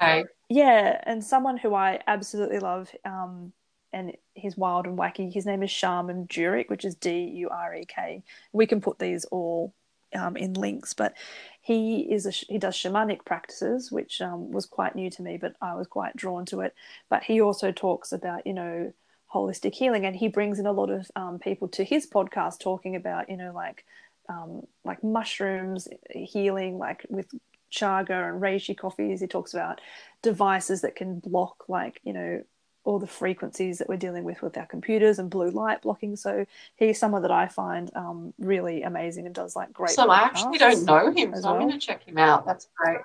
[0.00, 0.24] okay.
[0.48, 3.52] yeah, and someone who I absolutely love, um,
[3.92, 5.32] and he's wild and wacky.
[5.32, 8.22] His name is Shaman Durek, which is D U R E K.
[8.52, 9.74] We can put these all
[10.14, 11.14] um, in links, but
[11.60, 15.54] he is a, he does shamanic practices, which um, was quite new to me, but
[15.60, 16.74] I was quite drawn to it.
[17.08, 18.92] But he also talks about you know
[19.32, 22.96] holistic healing, and he brings in a lot of um, people to his podcast talking
[22.96, 23.84] about you know like
[24.28, 27.28] um, like mushrooms healing, like with
[27.72, 29.20] chaga and reishi coffees.
[29.20, 29.80] He talks about
[30.22, 32.42] devices that can block like you know
[32.84, 36.16] all the frequencies that we're dealing with with our computers and blue light blocking.
[36.16, 39.90] So he's someone that I find um, really amazing and does like great.
[39.90, 41.54] So I actually don't know him, so well.
[41.54, 42.46] I'm going to check him out.
[42.46, 43.00] That's great.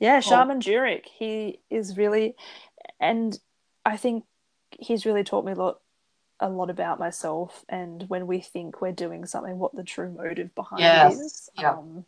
[0.00, 0.30] Yeah, cool.
[0.30, 1.06] Shaman Durek.
[1.06, 2.34] He is really,
[2.98, 3.38] and
[3.84, 4.24] I think
[4.78, 5.80] he's really taught me a lot,
[6.40, 10.54] a lot about myself and when we think we're doing something, what the true motive
[10.54, 11.14] behind yes.
[11.14, 11.50] it is.
[11.58, 11.72] Yeah.
[11.72, 12.04] Um,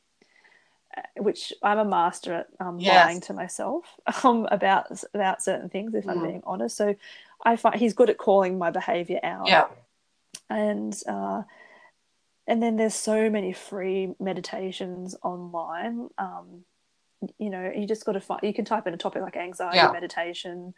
[1.17, 3.07] which I'm a master at um, yes.
[3.07, 3.85] lying to myself
[4.25, 6.11] um, about about certain things, if mm.
[6.11, 6.77] I'm being honest.
[6.77, 6.95] So
[7.45, 9.49] I find he's good at calling my behavior out.
[9.49, 9.67] Yeah.
[10.49, 11.43] And uh,
[12.47, 16.09] and then there's so many free meditations online.
[16.19, 16.65] Um,
[17.39, 18.41] you know, you just got to find.
[18.43, 19.93] You can type in a topic like anxiety yeah.
[19.93, 20.75] meditation,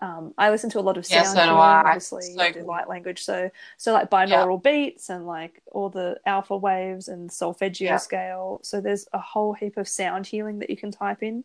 [0.00, 3.24] um, I listen to a lot of sound yeah, so obviously so do light language.
[3.24, 4.70] So so like binaural yeah.
[4.70, 7.96] beats and like all the alpha waves and solfeggio yeah.
[7.96, 8.60] scale.
[8.62, 11.44] So there's a whole heap of sound healing that you can type in.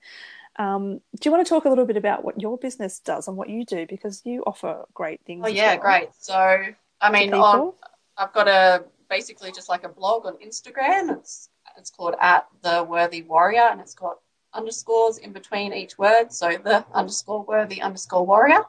[0.57, 3.35] Um, do you want to talk a little bit about what your business does and
[3.35, 5.43] what you do because you offer great things?
[5.45, 5.81] Oh yeah, well.
[5.81, 6.09] great.
[6.19, 6.63] So
[7.01, 7.73] I mean, on,
[8.17, 11.17] I've got a basically just like a blog on Instagram.
[11.17, 14.17] It's it's called at the Worthy Warrior, and it's got
[14.53, 16.31] underscores in between each word.
[16.31, 18.61] So the underscore worthy underscore warrior.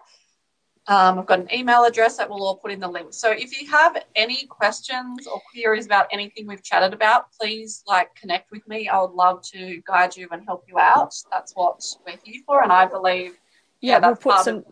[0.87, 3.15] Um, I've got an email address that we'll all put in the link.
[3.15, 8.15] So if you have any questions or queries about anything we've chatted about, please like
[8.15, 8.89] connect with me.
[8.89, 11.15] I would love to guide you and help you out.
[11.33, 13.33] That's what we're here for, and I believe.
[13.81, 14.65] Yeah, yeah we'll put some.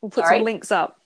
[0.00, 0.38] We'll put sorry?
[0.38, 0.98] some links up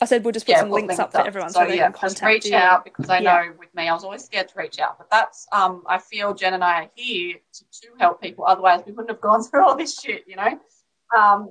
[0.00, 1.66] I said we'll just put yeah, some links, links up, up, for everyone so, so
[1.66, 2.56] they yeah, can contact just reach you.
[2.56, 3.42] out because I yeah.
[3.42, 4.96] know with me I was always scared to reach out.
[4.98, 8.44] But that's um I feel Jen and I are here to, to help people.
[8.46, 10.58] Otherwise we wouldn't have gone through all this shit, you know.
[11.16, 11.50] Um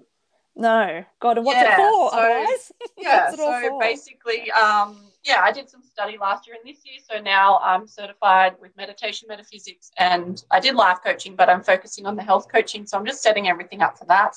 [0.60, 2.10] no, God, and what's yeah, it for?
[2.10, 3.30] So, otherwise, yeah.
[3.30, 3.80] so for?
[3.80, 7.88] basically, um, yeah, I did some study last year and this year, so now I'm
[7.88, 12.52] certified with meditation metaphysics, and I did life coaching, but I'm focusing on the health
[12.52, 12.88] coaching.
[12.88, 14.36] So I'm just setting everything up for that.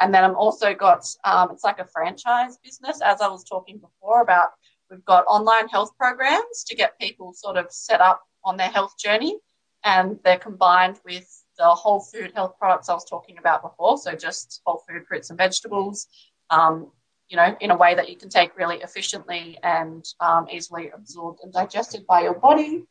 [0.00, 3.78] And then I'm also got, um, it's like a franchise business, as I was talking
[3.78, 4.50] before about.
[4.90, 8.96] We've got online health programs to get people sort of set up on their health
[8.98, 9.38] journey,
[9.84, 11.28] and they're combined with
[11.58, 13.98] the whole food health products I was talking about before.
[13.98, 16.06] So just whole food fruits and vegetables,
[16.50, 16.90] um,
[17.28, 21.40] you know, in a way that you can take really efficiently and um, easily absorbed
[21.42, 22.84] and digested by your body.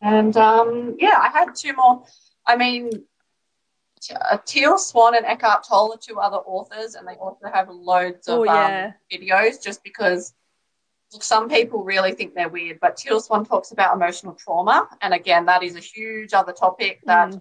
[0.00, 2.04] And um, yeah, I had two more.
[2.46, 3.04] I mean,
[4.46, 8.40] Teal Swan and Eckhart Tolle are two other authors, and they also have loads of
[8.40, 8.92] oh, yeah.
[8.92, 10.34] um, videos just because
[11.10, 12.78] some people really think they're weird.
[12.80, 14.88] But Teal Swan talks about emotional trauma.
[15.02, 17.40] And again, that is a huge other topic that mm.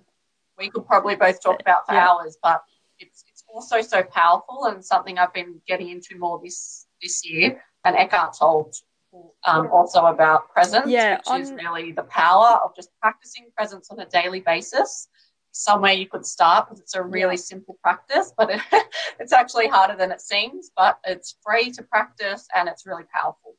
[0.57, 2.09] we could probably both talk about for yeah.
[2.09, 2.61] hours, but
[2.97, 7.61] it's, it's also so powerful and something I've been getting into more this, this year.
[7.85, 8.71] And Eckhart Tolle
[9.45, 11.41] um, also about presence, yeah, which on...
[11.41, 15.07] is really the power of just practicing presence on a daily basis
[15.59, 18.61] somewhere you could start because it's a really simple practice, but it,
[19.19, 20.71] it's actually harder than it seems.
[20.75, 23.55] But it's free to practice and it's really powerful.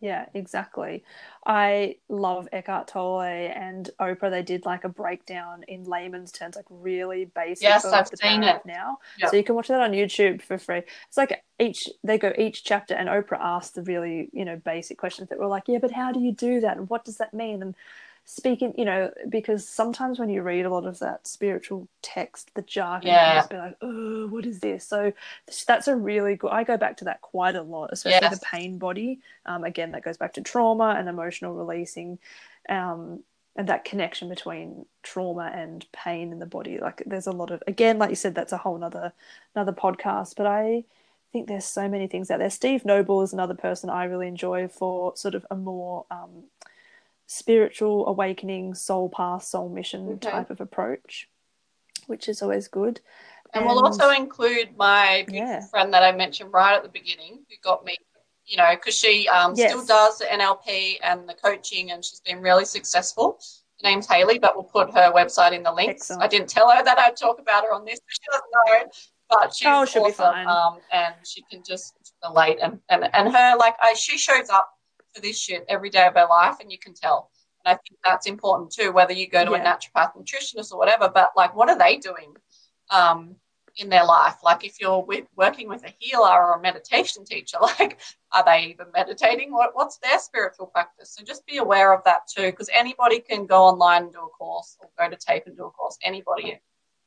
[0.00, 1.04] Yeah, exactly.
[1.46, 4.30] I love Eckhart Tolle and Oprah.
[4.30, 7.62] They did like a breakdown in layman's terms, like really basic.
[7.62, 8.98] Yes, I've seen it now.
[9.20, 9.30] Yep.
[9.30, 10.82] So you can watch that on YouTube for free.
[11.06, 14.98] It's like each they go each chapter, and Oprah asked the really you know basic
[14.98, 17.32] questions that were like, yeah, but how do you do that, and what does that
[17.32, 17.76] mean, and
[18.24, 22.62] speaking, you know, because sometimes when you read a lot of that spiritual text, the
[22.62, 23.34] jargon, yeah.
[23.34, 24.86] you just be like, oh, what is this?
[24.86, 25.12] So
[25.66, 26.50] that's a really good.
[26.50, 28.38] I go back to that quite a lot, especially yes.
[28.38, 29.20] the pain body.
[29.46, 32.18] Um, again, that goes back to trauma and emotional releasing,
[32.68, 33.22] um,
[33.56, 36.78] and that connection between trauma and pain in the body.
[36.78, 39.12] Like, there's a lot of again, like you said, that's a whole another
[39.54, 40.36] another podcast.
[40.36, 40.84] But I
[41.32, 42.50] think there's so many things out there.
[42.50, 46.44] Steve Nobel is another person I really enjoy for sort of a more um,
[47.26, 50.30] spiritual awakening, soul path, soul mission okay.
[50.30, 51.28] type of approach,
[52.06, 53.00] which is always good.
[53.54, 55.66] And, and we'll also include my yeah.
[55.68, 57.96] friend that I mentioned right at the beginning, who got me,
[58.46, 59.70] you know, because she um, yes.
[59.70, 63.38] still does the NLP and the coaching, and she's been really successful.
[63.82, 66.10] Her name's Haley, but we'll put her website in the links.
[66.10, 66.22] Excellent.
[66.22, 68.90] I didn't tell her that I'd talk about her on this, but she doesn't know.
[69.28, 72.58] But she's oh, awesome, um, and she can just relate.
[72.62, 74.70] And, and, and her, like, I, she shows up
[75.14, 77.30] for this shit every day of her life, and you can tell.
[77.64, 79.58] And I think that's important too, whether you go to yeah.
[79.58, 81.10] a naturopath, nutritionist, or whatever.
[81.12, 82.34] But like, what are they doing?
[82.90, 83.36] Um,
[83.76, 84.36] in their life.
[84.42, 87.98] Like if you're with, working with a healer or a meditation teacher, like
[88.32, 89.52] are they even meditating?
[89.52, 91.14] What, what's their spiritual practice?
[91.16, 94.28] So just be aware of that too, because anybody can go online and do a
[94.28, 95.98] course or go to tape and do a course.
[96.02, 96.60] Anybody.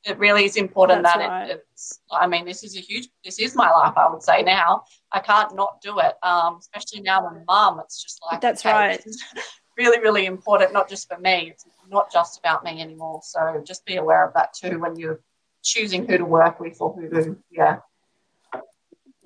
[0.06, 1.49] It really is important That's that right.
[1.49, 1.99] it, it's.
[2.12, 3.10] I mean, this is a huge.
[3.24, 3.93] This is my life.
[3.97, 4.84] I would say now.
[5.12, 6.14] I can't not do it.
[6.22, 7.80] Um, especially now I'm a mum.
[7.84, 9.06] It's just like That's okay, right.
[9.78, 10.74] really, really important.
[10.74, 11.51] Not just for me.
[11.51, 13.22] It's not just about me anymore.
[13.24, 15.22] So just be aware of that too when you're
[15.64, 17.38] choosing who to work with or who to.
[17.51, 17.80] Yeah.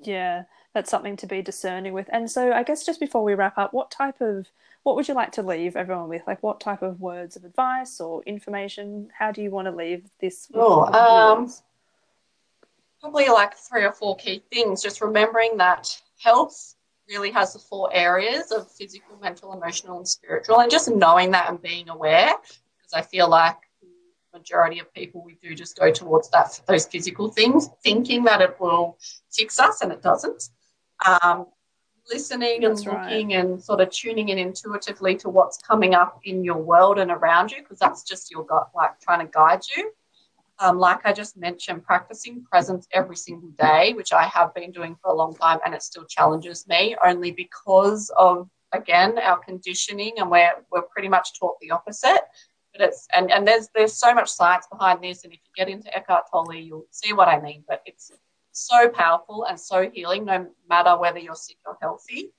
[0.02, 2.08] Yeah, that's something to be discerning with.
[2.10, 4.46] And so, I guess just before we wrap up, what type of
[4.82, 6.22] what would you like to leave everyone with?
[6.26, 9.08] Like, what type of words of advice or information?
[9.16, 10.48] How do you want to leave this?
[10.50, 11.52] with Oh, um,
[13.00, 14.82] probably like three or four key things.
[14.82, 16.76] Just remembering that health
[17.08, 21.50] really has the four areas of physical, mental, emotional, and spiritual, and just knowing that
[21.50, 22.32] and being aware.
[22.78, 23.56] Because I feel like
[24.32, 28.58] majority of people we do just go towards that those physical things, thinking that it
[28.60, 28.96] will
[29.30, 30.50] fix us, and it doesn't.
[31.04, 31.46] Um,
[32.10, 33.32] listening and That's right.
[33.32, 37.52] and sort of tuning in intuitively to what's coming up in your world and around
[37.52, 39.92] you, because that's just your gut, like trying to guide you
[40.60, 44.94] um, like I just mentioned, practicing presence every single day, which I have been doing
[45.02, 50.12] for a long time, and it still challenges me only because of again our conditioning,
[50.18, 52.20] and we're we're pretty much taught the opposite.
[52.72, 55.72] But it's and and there's there's so much science behind this, and if you get
[55.72, 57.64] into Eckhart Tolle, you'll see what I mean.
[57.66, 58.12] But it's
[58.52, 62.32] so powerful and so healing, no matter whether you're sick or healthy.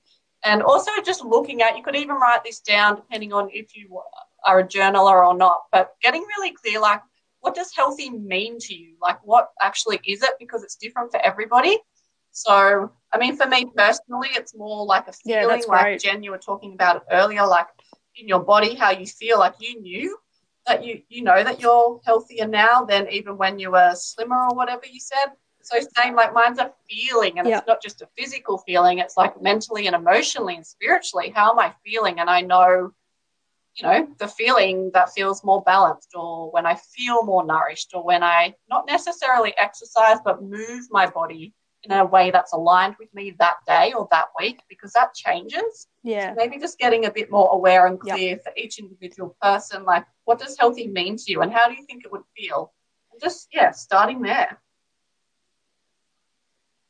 [0.44, 4.00] And also just looking at, you could even write this down depending on if you
[4.44, 5.62] are a journaler or not.
[5.70, 7.00] But getting really clear, like
[7.42, 8.94] what does healthy mean to you?
[9.02, 10.30] Like, what actually is it?
[10.38, 11.76] Because it's different for everybody.
[12.30, 16.00] So, I mean, for me personally, it's more like a feeling, that's like.
[16.00, 17.66] Jen, you were talking about it earlier, like
[18.16, 19.38] in your body, how you feel.
[19.40, 20.16] Like you knew
[20.66, 24.54] that you you know that you're healthier now than even when you were slimmer or
[24.54, 25.32] whatever you said.
[25.62, 27.58] So same, like mine's a feeling, and Yeah.
[27.58, 28.98] it's not just a physical feeling.
[28.98, 31.30] It's like mentally and emotionally and spiritually.
[31.34, 32.18] How am I feeling?
[32.20, 32.92] And I know
[33.74, 38.04] you know, the feeling that feels more balanced, or when I feel more nourished, or
[38.04, 41.54] when I not necessarily exercise, but move my body
[41.84, 45.88] in a way that's aligned with me that day or that week, because that changes.
[46.04, 48.14] Yeah, Maybe just getting a bit more aware and Yep.
[48.16, 51.74] clear for each individual person, like what does healthy mean to you, and how do
[51.74, 52.72] you think it would feel?
[53.10, 54.60] And just yeah, starting there.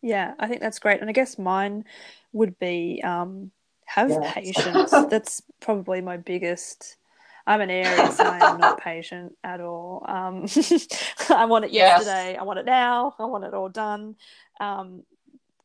[0.03, 1.01] Yeah, I think that's great.
[1.01, 1.85] And I guess mine
[2.33, 3.51] would be um,
[3.87, 4.35] have Yes.
[4.35, 4.91] patience.
[5.11, 6.97] That's probably my biggest.
[7.47, 10.05] I'm an Aries, I am not patient at all.
[10.07, 10.47] Um,
[11.31, 11.99] I want it Yes.
[11.99, 12.37] yesterday.
[12.37, 13.15] I want it now.
[13.19, 14.15] I want it all done.
[14.61, 15.03] Um,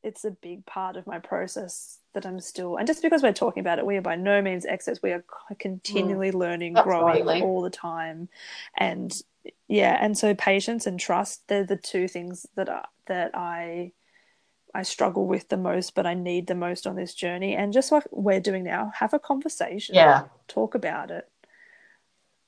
[0.04, 3.62] it's a big part of my process that I'm still, and just because we're talking
[3.62, 5.02] about it, we are by no means experts.
[5.04, 5.24] We are
[5.60, 8.30] continually learning, growing all the time,
[8.78, 9.14] and
[9.68, 11.48] yeah, and so patience and trust.
[11.48, 13.92] They're the two things that are, that I
[14.78, 17.56] I struggle with the most, but I need the most on this journey.
[17.56, 21.28] And just like we're doing now, have a conversation Yeah, talk about it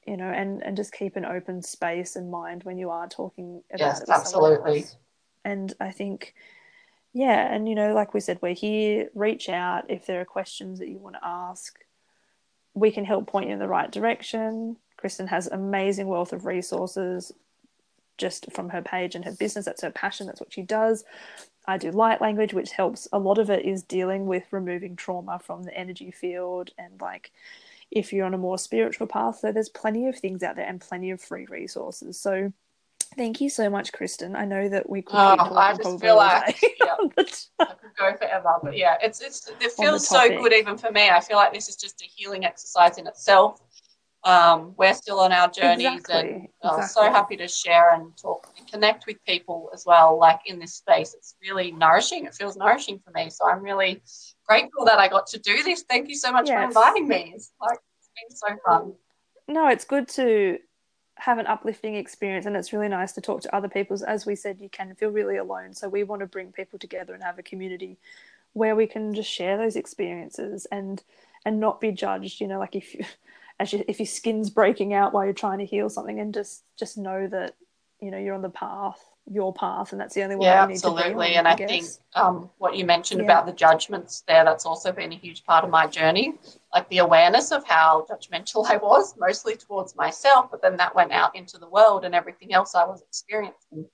[0.08, 3.62] you know and and just keep an open space and mind when you are talking
[3.72, 4.86] about Yes, it absolutely.
[5.46, 6.34] and i think
[7.14, 9.10] yeah and you know like we said we're here.
[9.14, 11.78] Reach out if there are questions that you want to ask.
[12.74, 14.78] We can help point you in the right direction.
[14.98, 17.32] Kristen has amazing wealth of resources
[18.20, 21.04] just from her page and her business that's her passion that's what she does
[21.68, 23.08] I do light language, which helps.
[23.14, 27.32] A lot of it is dealing with removing trauma from the energy field and like
[27.92, 29.38] if you're on a more spiritual path.
[29.40, 32.20] So there's plenty of things out there and plenty of free resources.
[32.20, 32.52] So
[33.16, 34.36] thank you so much, Kristen.
[34.36, 36.96] I know that we could Oh, I just feel like- yeah.
[37.60, 41.10] I could go forever, but yeah, it's it's it feels so good even for me.
[41.10, 43.62] I feel like this is just a healing exercise in itself.
[44.24, 48.48] Um, we're still on our journeys, and Exactly, uh, so happy to share and talk
[48.58, 50.18] and connect with people as well.
[50.20, 52.26] Like in this space, it's really nourishing.
[52.26, 54.02] It feels nourishing for me, so I'm really
[54.46, 55.84] grateful that I got to do this.
[55.90, 57.32] Thank you so much Yeah, for inviting me.
[57.34, 58.94] It's like it's been so fun.
[59.48, 60.60] no, it's good to
[61.16, 63.98] have an uplifting experience and it's really nice to talk to other people.
[64.08, 65.74] As we said, you can feel really alone.
[65.74, 67.98] So we want to bring people together and have a community
[68.54, 71.04] where we can just share those experiences and
[71.46, 73.06] and not be judged, you know, like if you
[73.60, 76.64] as you, if your skin's breaking out while you're trying to heal something and just
[76.78, 77.56] just know that,
[78.00, 79.00] you know, you're on the path,
[79.30, 80.48] your path and that's the only way.
[80.48, 81.32] Yeah, that you need to absolutely.
[81.34, 81.70] on, and I, guess.
[81.70, 81.86] think
[82.16, 83.26] um, what you mentioned Yeah.
[83.26, 86.36] about the judgments there, that's also been a huge part of my journey.
[86.74, 91.12] Like the awareness of how judgmental I was, mostly towards myself, but then that went
[91.12, 93.86] out into the world and everything else I was experiencing.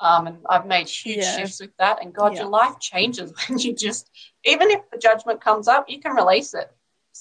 [0.00, 1.36] Um, and I've made huge Yeah.
[1.36, 2.02] shifts with that.
[2.02, 2.40] And God, Yeah.
[2.40, 4.10] your life changes when you just,
[4.44, 6.72] even if the judgment comes up, you can release it.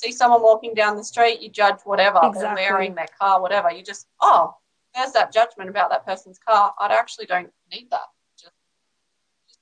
[0.02, 2.64] See someone walking down the street, you judge whatever they're Exactly.
[2.64, 3.70] wearing, their car, whatever.
[3.72, 4.56] You just, oh,
[4.96, 6.74] there's that judgment about that person's car.
[6.80, 8.04] I actually don't need that.
[8.40, 8.54] Just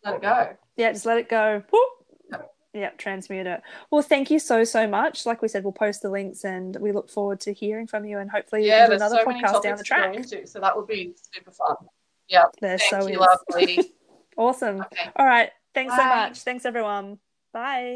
[0.06, 0.56] let it go.
[0.76, 1.64] Yeah, just let it go.
[1.72, 2.44] Whoop.
[2.74, 3.62] Yeah, transmute it.
[3.90, 5.26] Well, thank you so so much.
[5.26, 8.20] Like we said, we'll post the links, and we look forward to hearing from you,
[8.20, 10.16] and hopefully Yeah, do there's another so podcast down the track.
[10.16, 11.76] into, so that would be super fun.
[12.28, 13.94] Yeah, There thank so you, lovely.
[14.38, 14.82] Awesome.
[14.82, 15.10] Okay.
[15.16, 15.50] All right.
[15.74, 16.42] Thanks so much.
[16.42, 17.18] Thanks everyone.
[17.54, 17.96] Bye.